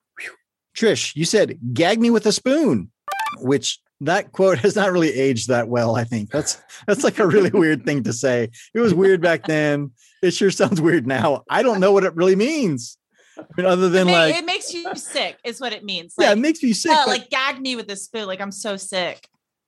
[0.77, 2.91] Trish, you said gag me with a spoon,
[3.39, 5.95] which that quote has not really aged that well.
[5.95, 8.49] I think that's that's like a really weird thing to say.
[8.73, 9.91] It was weird back then.
[10.21, 11.43] It sure sounds weird now.
[11.49, 12.97] I don't know what it really means.
[13.37, 16.13] I mean, other than Ma- like, it makes you sick, is what it means.
[16.19, 16.91] yeah, it makes me sick.
[16.91, 18.27] uh, but- like gag me with a spoon.
[18.27, 19.27] Like I'm so sick.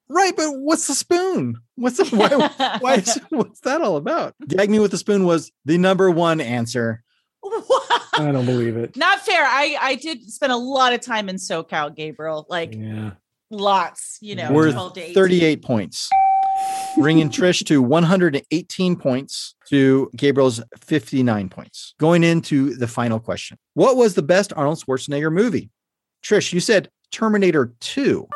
[0.10, 1.58] right, but what's the spoon?
[1.76, 4.36] What's the why, why is- what's that all about?
[4.48, 7.04] Gag me with a spoon was the number one answer.
[8.16, 8.96] I don't believe it.
[8.96, 9.44] Not fair.
[9.44, 12.46] I I did spend a lot of time in SoCal, Gabriel.
[12.50, 13.12] Like Yeah.
[13.54, 14.18] Lots.
[14.22, 16.10] You know, worth 12 to 38 points,
[16.98, 21.94] bringing Trish to 118 points to Gabriel's 59 points.
[22.00, 25.70] Going into the final question What was the best Arnold Schwarzenegger movie?
[26.24, 28.28] Trish, you said Terminator 2.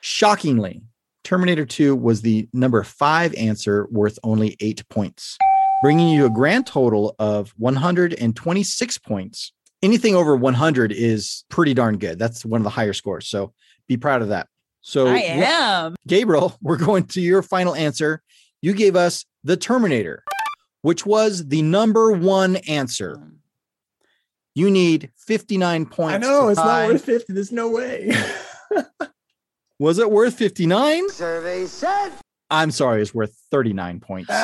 [0.00, 0.82] Shockingly,
[1.24, 5.38] Terminator 2 was the number five answer worth only eight points,
[5.82, 9.52] bringing you a grand total of 126 points.
[9.82, 12.18] Anything over 100 is pretty darn good.
[12.18, 13.28] That's one of the higher scores.
[13.28, 13.52] So
[13.88, 14.48] be proud of that.
[14.82, 15.96] So I am.
[16.06, 18.22] Gabriel, we're going to your final answer.
[18.60, 20.22] You gave us the Terminator,
[20.82, 23.16] which was the number one answer.
[23.16, 23.28] Hmm.
[24.54, 26.14] You need 59 points.
[26.14, 26.82] I know it's tie.
[26.82, 27.32] not worth 50.
[27.32, 28.12] There's no way.
[29.78, 31.08] Was it worth 59?
[31.08, 32.10] Survey said.
[32.50, 34.30] I'm sorry, it's worth 39 points.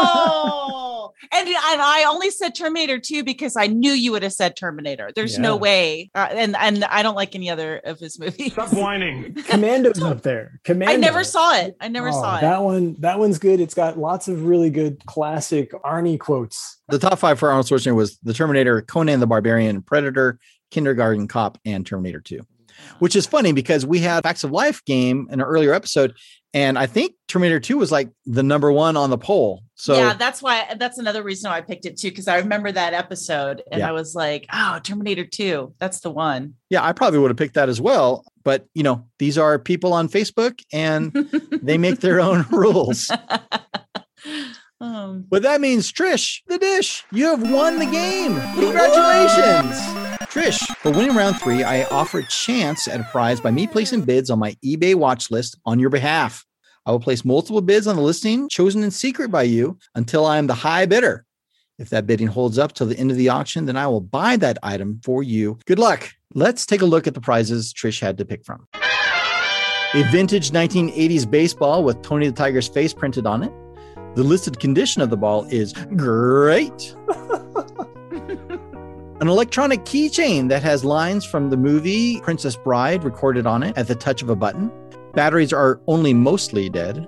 [0.00, 0.87] Oh,
[1.32, 5.10] and, and I only said Terminator 2 because I knew you would have said Terminator.
[5.14, 6.10] There's no way.
[6.14, 8.52] Uh, and and I don't like any other of his movies.
[8.52, 9.34] Stop whining.
[9.48, 10.60] Commando's up there.
[10.64, 10.92] Commando.
[10.94, 11.76] I never saw it.
[11.80, 12.40] I never Oh, saw it.
[12.42, 13.60] That one, that one's good.
[13.60, 16.80] It's got lots of really good classic Arnie quotes.
[16.88, 20.38] The top five for Arnold Schwarzenegger was The Terminator, Conan the Barbarian, Predator,
[20.70, 22.40] Kindergarten Cop, and Terminator 2.
[22.98, 26.16] Which is funny because we had Facts of Life game in an earlier episode,
[26.54, 29.62] and I think Terminator 2 was like the number one on the poll.
[29.76, 32.72] So yeah, that's why that's another reason why I picked it too, because I remember
[32.72, 33.88] that episode and Yeah.
[33.88, 36.54] I was like, oh, Terminator 2, that's the one.
[36.70, 38.24] yeah, I probably would have picked that as well.
[38.42, 41.12] But you know, these are people on Facebook and
[41.62, 43.10] they make their own rules.
[44.80, 48.40] Um, But that means Trish, the dish, you have won the game.
[48.54, 50.17] Congratulations.
[50.30, 54.02] Trish, for winning round three, I offer a chance at a prize by me placing
[54.02, 56.44] bids on my eBay watch list on your behalf.
[56.84, 60.36] I will place multiple bids on the listing chosen in secret by you until I
[60.36, 61.24] am the high bidder.
[61.78, 64.36] If that bidding holds up till the end of the auction, then I will buy
[64.36, 65.58] that item for you.
[65.64, 66.10] Good luck.
[66.34, 68.66] Let's take a look at the prizes Trish had to pick from.
[68.74, 73.52] A vintage 1980s baseball with Tony the Tiger's face printed on it.
[74.14, 76.94] The listed condition of the ball is great.
[79.20, 83.88] An electronic keychain that has lines from the movie Princess Bride recorded on it at
[83.88, 84.70] the touch of a button.
[85.12, 87.04] Batteries are only mostly dead.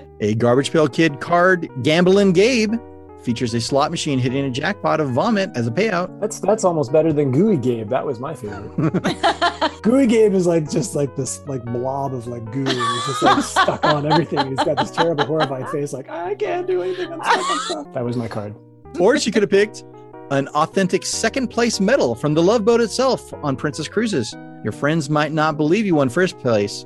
[0.20, 2.74] a Garbage Pail Kid card, Gamblin' Gabe,
[3.22, 6.20] features a slot machine hitting a jackpot of vomit as a payout.
[6.20, 7.88] That's that's almost better than Gooey Gabe.
[7.88, 9.82] That was my favorite.
[9.82, 12.60] Gooey Gabe is like just like this like blob of like goo.
[12.60, 14.46] and He's just like stuck on everything.
[14.46, 17.12] He's got this terrible horrified face, like I can't do anything.
[17.12, 17.94] I'm stuck on stuff.
[17.94, 18.54] That was my card.
[19.00, 19.82] or she could have picked
[20.30, 24.34] an authentic second place medal from the Love Boat itself on Princess Cruises.
[24.64, 26.84] Your friends might not believe you won first place,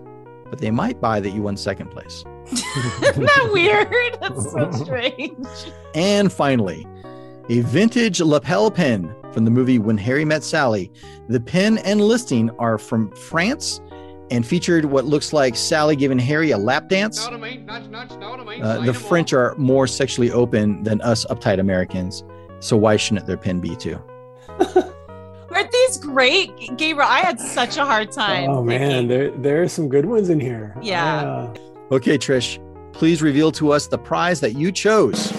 [0.50, 2.24] but they might buy that you won second place.
[2.52, 4.18] Isn't that weird?
[4.20, 5.46] That's so strange.
[5.94, 6.86] And finally,
[7.48, 10.90] a vintage lapel pin from the movie When Harry Met Sally.
[11.28, 13.80] The pin and listing are from France
[14.30, 17.26] and featured what looks like Sally giving Harry a lap dance.
[17.26, 17.38] Uh,
[18.84, 22.22] the French are more sexually open than us uptight Americans,
[22.60, 23.98] so why shouldn't their pin be too?
[25.50, 27.08] Aren't these great, Gabriel?
[27.08, 28.48] I had such a hard time.
[28.50, 30.76] Oh man, there there are some good ones in here.
[30.80, 31.52] Yeah.
[31.90, 32.58] Okay, Trish,
[32.92, 35.32] please reveal to us the prize that you chose.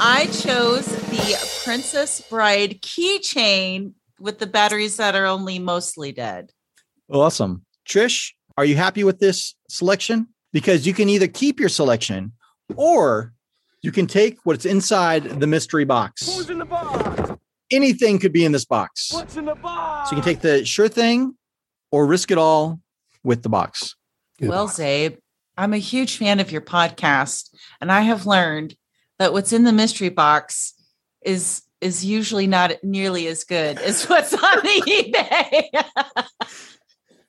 [0.00, 6.52] I chose the Princess Bride keychain with the batteries that are only mostly dead.
[7.10, 7.64] Awesome.
[7.88, 10.28] Trish, are you happy with this selection?
[10.52, 12.32] Because you can either keep your selection
[12.74, 13.34] or
[13.86, 16.26] you can take what's inside the mystery box.
[16.26, 17.30] Who's in the box?
[17.70, 19.12] Anything could be in this box.
[19.12, 20.10] What's in the box?
[20.10, 21.36] So you can take the sure thing
[21.92, 22.80] or risk it all
[23.22, 23.94] with the box.
[24.40, 25.18] Well, Zabe,
[25.56, 28.74] I'm a huge fan of your podcast, and I have learned
[29.20, 30.74] that what's in the mystery box
[31.24, 36.50] is is usually not nearly as good as what's on the eBay.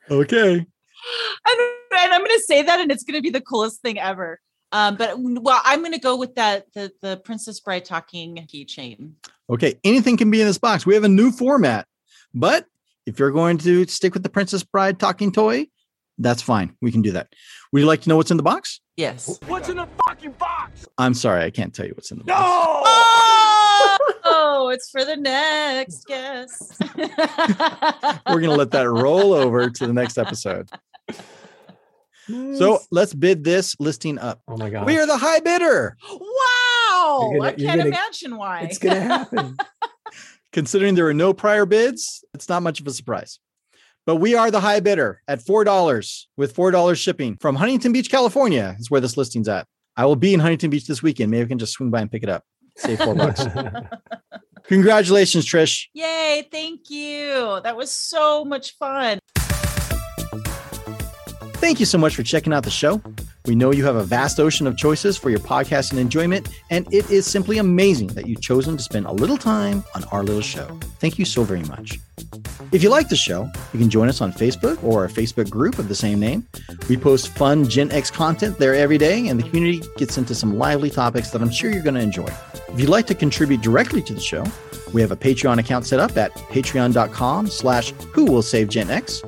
[0.09, 0.53] Okay.
[1.47, 1.59] and,
[1.99, 4.39] and I'm going to say that, and it's going to be the coolest thing ever.
[4.71, 9.13] Um, but well, I'm going to go with that the the Princess Bride talking keychain.
[9.49, 9.79] Okay.
[9.83, 10.85] Anything can be in this box.
[10.85, 11.87] We have a new format,
[12.33, 12.65] but
[13.05, 15.67] if you're going to stick with the Princess Bride talking toy,
[16.17, 16.75] that's fine.
[16.81, 17.29] We can do that.
[17.71, 18.81] Would you like to know what's in the box?
[18.97, 19.39] Yes.
[19.47, 20.87] What's in the fucking box?
[20.97, 22.41] I'm sorry, I can't tell you what's in the box.
[22.43, 26.81] Oh, oh, it's for the next guest.
[26.97, 30.69] We're going to let that roll over to the next episode.
[32.27, 34.41] So let's bid this listing up.
[34.47, 34.85] Oh my god.
[34.85, 35.95] We are the high bidder.
[36.09, 38.61] wow, gonna- I can't gonna- imagine why.
[38.61, 39.55] It's gonna happen.
[40.53, 43.39] Considering there are no prior bids, it's not much of a surprise.
[44.05, 48.75] But we are the high bidder at $4 with $4 shipping from Huntington Beach, California,
[48.79, 49.67] is where this listing's at.
[49.97, 51.29] I will be in Huntington Beach this weekend.
[51.31, 52.43] Maybe I can just swing by and pick it up.
[52.77, 53.45] Save four bucks.
[54.63, 55.85] Congratulations, Trish.
[55.93, 57.59] Yay, thank you.
[57.63, 59.19] That was so much fun.
[61.67, 63.01] Thank you so much for checking out the show.
[63.45, 67.11] We know you have a vast ocean of choices for your podcasting enjoyment, and it
[67.11, 70.65] is simply amazing that you've chosen to spend a little time on our little show.
[71.01, 71.99] Thank you so very much.
[72.71, 75.77] If you like the show, you can join us on Facebook or our Facebook group
[75.77, 76.47] of the same name.
[76.87, 80.57] We post fun Gen X content there every day, and the community gets into some
[80.57, 82.33] lively topics that I'm sure you're going to enjoy.
[82.69, 84.45] If you'd like to contribute directly to the show,
[84.93, 89.21] we have a Patreon account set up at patreon.com slash who will save Gen X.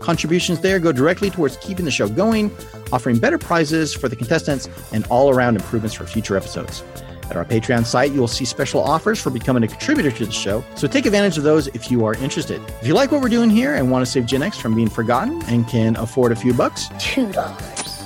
[0.00, 2.50] Contributions there go directly towards keeping the show going,
[2.92, 6.82] offering better prizes for the contestants, and all around improvements for future episodes.
[7.30, 10.32] At our Patreon site, you will see special offers for becoming a contributor to the
[10.32, 12.60] show, so take advantage of those if you are interested.
[12.80, 14.88] If you like what we're doing here and want to save Gen X from being
[14.88, 18.02] forgotten and can afford a few bucks, Two dollars.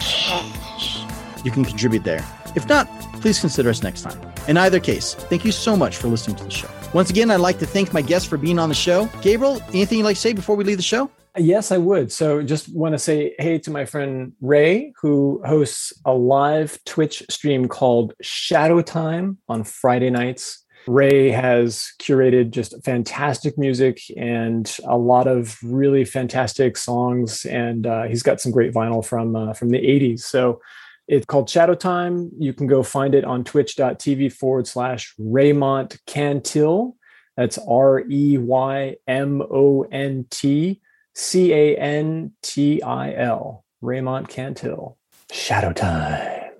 [0.00, 1.00] Cash.
[1.44, 2.24] you can contribute there.
[2.54, 2.86] If not,
[3.20, 4.20] please consider us next time.
[4.46, 6.68] In either case, thank you so much for listening to the show.
[6.92, 9.08] Once again, I'd like to thank my guests for being on the show.
[9.22, 11.10] Gabriel, anything you'd like to say before we leave the show?
[11.38, 12.12] Yes, I would.
[12.12, 17.22] So just want to say hey to my friend Ray, who hosts a live Twitch
[17.30, 20.62] stream called Shadow Time on Friday nights.
[20.86, 28.02] Ray has curated just fantastic music and a lot of really fantastic songs, and uh,
[28.02, 30.20] he's got some great vinyl from uh, from the '80s.
[30.20, 30.60] So
[31.08, 32.30] it's called Shadow Time.
[32.38, 36.94] You can go find it on twitch.tv forward slash Reymont Cantil.
[37.38, 40.82] That's R E Y M O N T
[41.14, 43.64] C A N T I L.
[43.82, 44.96] Reymont Cantil.
[45.30, 46.50] Shadow Time.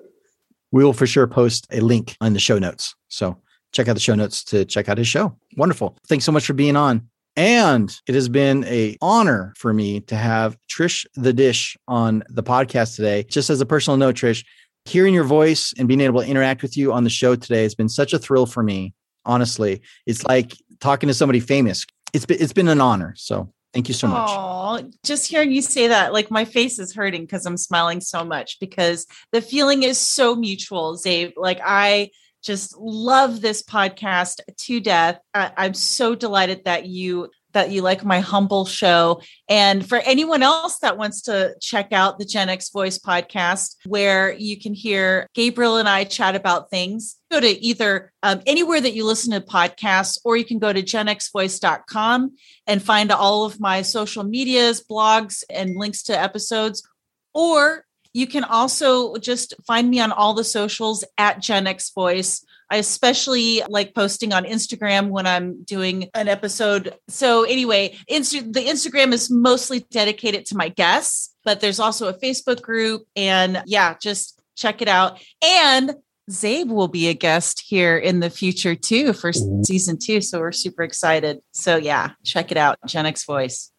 [0.72, 2.94] We will for sure post a link on the show notes.
[3.08, 3.38] So
[3.72, 5.36] check out the show notes to check out his show.
[5.56, 5.96] Wonderful.
[6.06, 7.08] Thanks so much for being on.
[7.36, 12.42] And it has been a honor for me to have Trish the Dish on the
[12.42, 13.22] podcast today.
[13.24, 14.44] Just as a personal note, Trish,
[14.84, 17.74] hearing your voice and being able to interact with you on the show today has
[17.74, 18.92] been such a thrill for me.
[19.24, 21.86] Honestly, it's like talking to somebody famous.
[22.12, 23.14] It's been it's been an honor.
[23.16, 24.28] So thank you so much.
[24.30, 28.24] Oh, just hearing you say that, like my face is hurting because I'm smiling so
[28.24, 31.32] much because the feeling is so mutual, Zabe.
[31.36, 32.10] Like I
[32.42, 35.18] just love this podcast to death.
[35.32, 39.20] I, I'm so delighted that you that you like my humble show.
[39.48, 44.32] And for anyone else that wants to check out the Gen X Voice podcast, where
[44.32, 48.94] you can hear Gabriel and I chat about things, go to either um, anywhere that
[48.94, 52.36] you listen to podcasts, or you can go to genxvoice.com
[52.66, 56.86] and find all of my social medias, blogs, and links to episodes.
[57.34, 62.44] Or you can also just find me on all the socials at Gen X Voice.
[62.72, 66.94] I especially like posting on Instagram when I'm doing an episode.
[67.06, 72.14] So anyway, Insta- the Instagram is mostly dedicated to my guests, but there's also a
[72.14, 75.22] Facebook group and yeah, just check it out.
[75.44, 75.96] And
[76.30, 79.64] Zabe will be a guest here in the future too for mm-hmm.
[79.64, 80.22] season two.
[80.22, 81.40] So we're super excited.
[81.52, 82.78] So yeah, check it out.
[82.86, 83.70] Gen X Voice.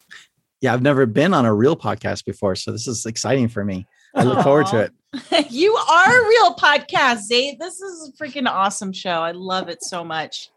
[0.61, 3.87] Yeah, I've never been on a real podcast before, so this is exciting for me.
[4.13, 4.93] I look forward to it.
[5.49, 7.55] you are a real podcast, Zay.
[7.59, 9.21] This is a freaking awesome show.
[9.21, 10.49] I love it so much.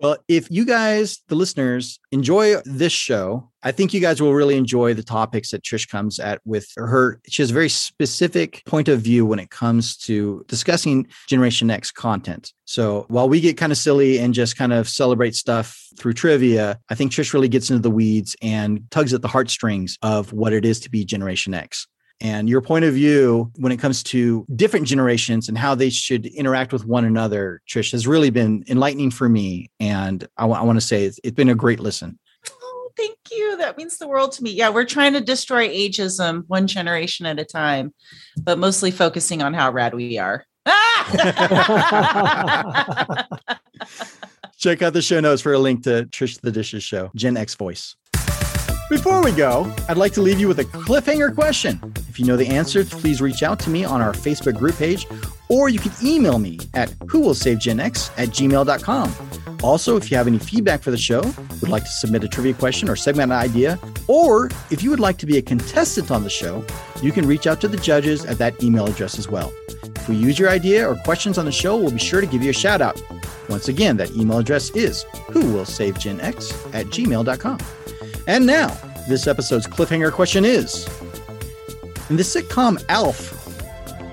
[0.00, 4.56] Well, if you guys, the listeners, enjoy this show, I think you guys will really
[4.56, 7.20] enjoy the topics that Trish comes at with her.
[7.28, 11.90] She has a very specific point of view when it comes to discussing Generation X
[11.90, 12.54] content.
[12.64, 16.78] So while we get kind of silly and just kind of celebrate stuff through trivia,
[16.88, 20.54] I think Trish really gets into the weeds and tugs at the heartstrings of what
[20.54, 21.86] it is to be Generation X
[22.20, 26.26] and your point of view when it comes to different generations and how they should
[26.26, 29.70] interact with one another, Trish, has really been enlightening for me.
[29.80, 32.18] And I, w- I want to say it's, it's been a great listen.
[32.62, 33.56] Oh, thank you.
[33.56, 34.50] That means the world to me.
[34.50, 37.94] Yeah, we're trying to destroy ageism one generation at a time,
[38.42, 40.44] but mostly focusing on how rad we are.
[44.58, 47.54] Check out the show notes for a link to Trish the Dishes show, Gen X
[47.54, 47.96] Voice.
[48.90, 51.80] Before we go, I'd like to leave you with a cliffhanger question.
[52.08, 55.06] If you know the answer, please reach out to me on our Facebook group page,
[55.48, 59.14] or you can email me at whowillsavegenx at gmail.com.
[59.62, 61.20] Also, if you have any feedback for the show,
[61.60, 63.78] would like to submit a trivia question or segment idea,
[64.08, 66.64] or if you would like to be a contestant on the show,
[67.00, 69.52] you can reach out to the judges at that email address as well.
[69.84, 72.42] If we use your idea or questions on the show, we'll be sure to give
[72.42, 73.00] you a shout out.
[73.48, 77.58] Once again, that email address is whowillsavegenx at gmail.com.
[78.30, 78.68] And now,
[79.08, 80.86] this episode's cliffhanger question is
[82.10, 83.32] In the sitcom Alf,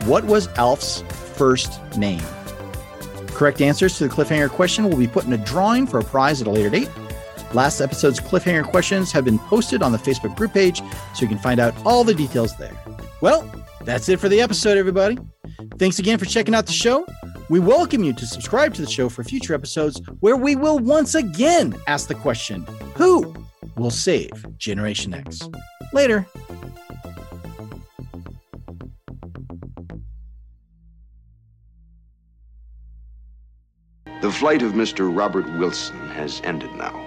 [0.07, 1.03] what was Alf's
[1.35, 2.23] first name?
[3.27, 6.41] Correct answers to the cliffhanger question will be put in a drawing for a prize
[6.41, 6.89] at a later date.
[7.53, 10.79] Last episode's cliffhanger questions have been posted on the Facebook group page,
[11.13, 12.75] so you can find out all the details there.
[13.21, 13.47] Well,
[13.81, 15.19] that's it for the episode, everybody.
[15.77, 17.05] Thanks again for checking out the show.
[17.51, 21.13] We welcome you to subscribe to the show for future episodes where we will once
[21.13, 22.65] again ask the question
[22.95, 23.46] Who
[23.77, 25.47] will save Generation X?
[25.93, 26.25] Later.
[34.21, 35.15] The flight of Mr.
[35.15, 37.03] Robert Wilson has ended now.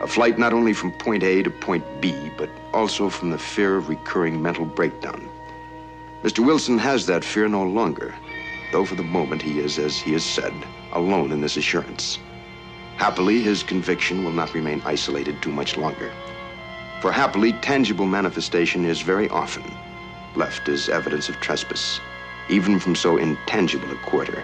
[0.00, 3.76] A flight not only from point A to point B, but also from the fear
[3.76, 5.28] of recurring mental breakdown.
[6.22, 6.44] Mr.
[6.44, 8.14] Wilson has that fear no longer,
[8.72, 10.52] though for the moment he is, as he has said,
[10.92, 12.18] alone in this assurance.
[13.02, 16.12] Happily, his conviction will not remain isolated too much longer.
[17.00, 19.64] For happily, tangible manifestation is very often
[20.36, 21.98] left as evidence of trespass,
[22.48, 24.40] even from so intangible a quarter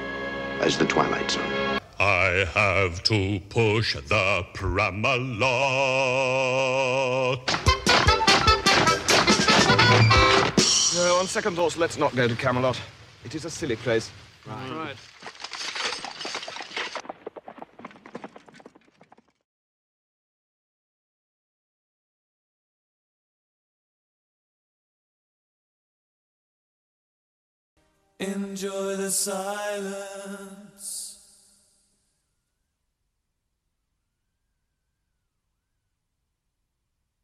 [0.58, 1.80] as the Twilight Zone.
[2.00, 5.38] I have to push the Pramalot.
[9.70, 10.50] Uh,
[10.96, 12.80] no, on second thoughts, let's not go to Camelot.
[13.24, 14.10] It is a silly place.
[14.44, 14.70] Right.
[14.72, 14.96] right.
[28.20, 29.98] Enjoy the silence.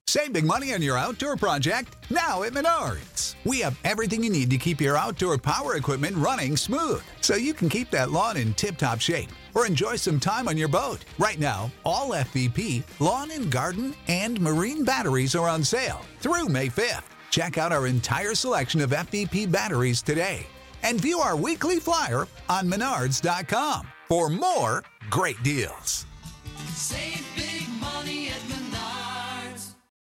[0.07, 3.34] Save big money on your outdoor project now at Menards.
[3.45, 7.53] We have everything you need to keep your outdoor power equipment running smooth so you
[7.55, 11.05] can keep that lawn in tip top shape or enjoy some time on your boat.
[11.18, 16.68] Right now, all FVP, lawn and garden, and marine batteries are on sale through May
[16.68, 17.03] 5th.
[17.30, 20.47] Check out our entire selection of FVP batteries today
[20.85, 26.07] and view our weekly flyer on menards.com for more great deals.
[26.68, 27.26] Save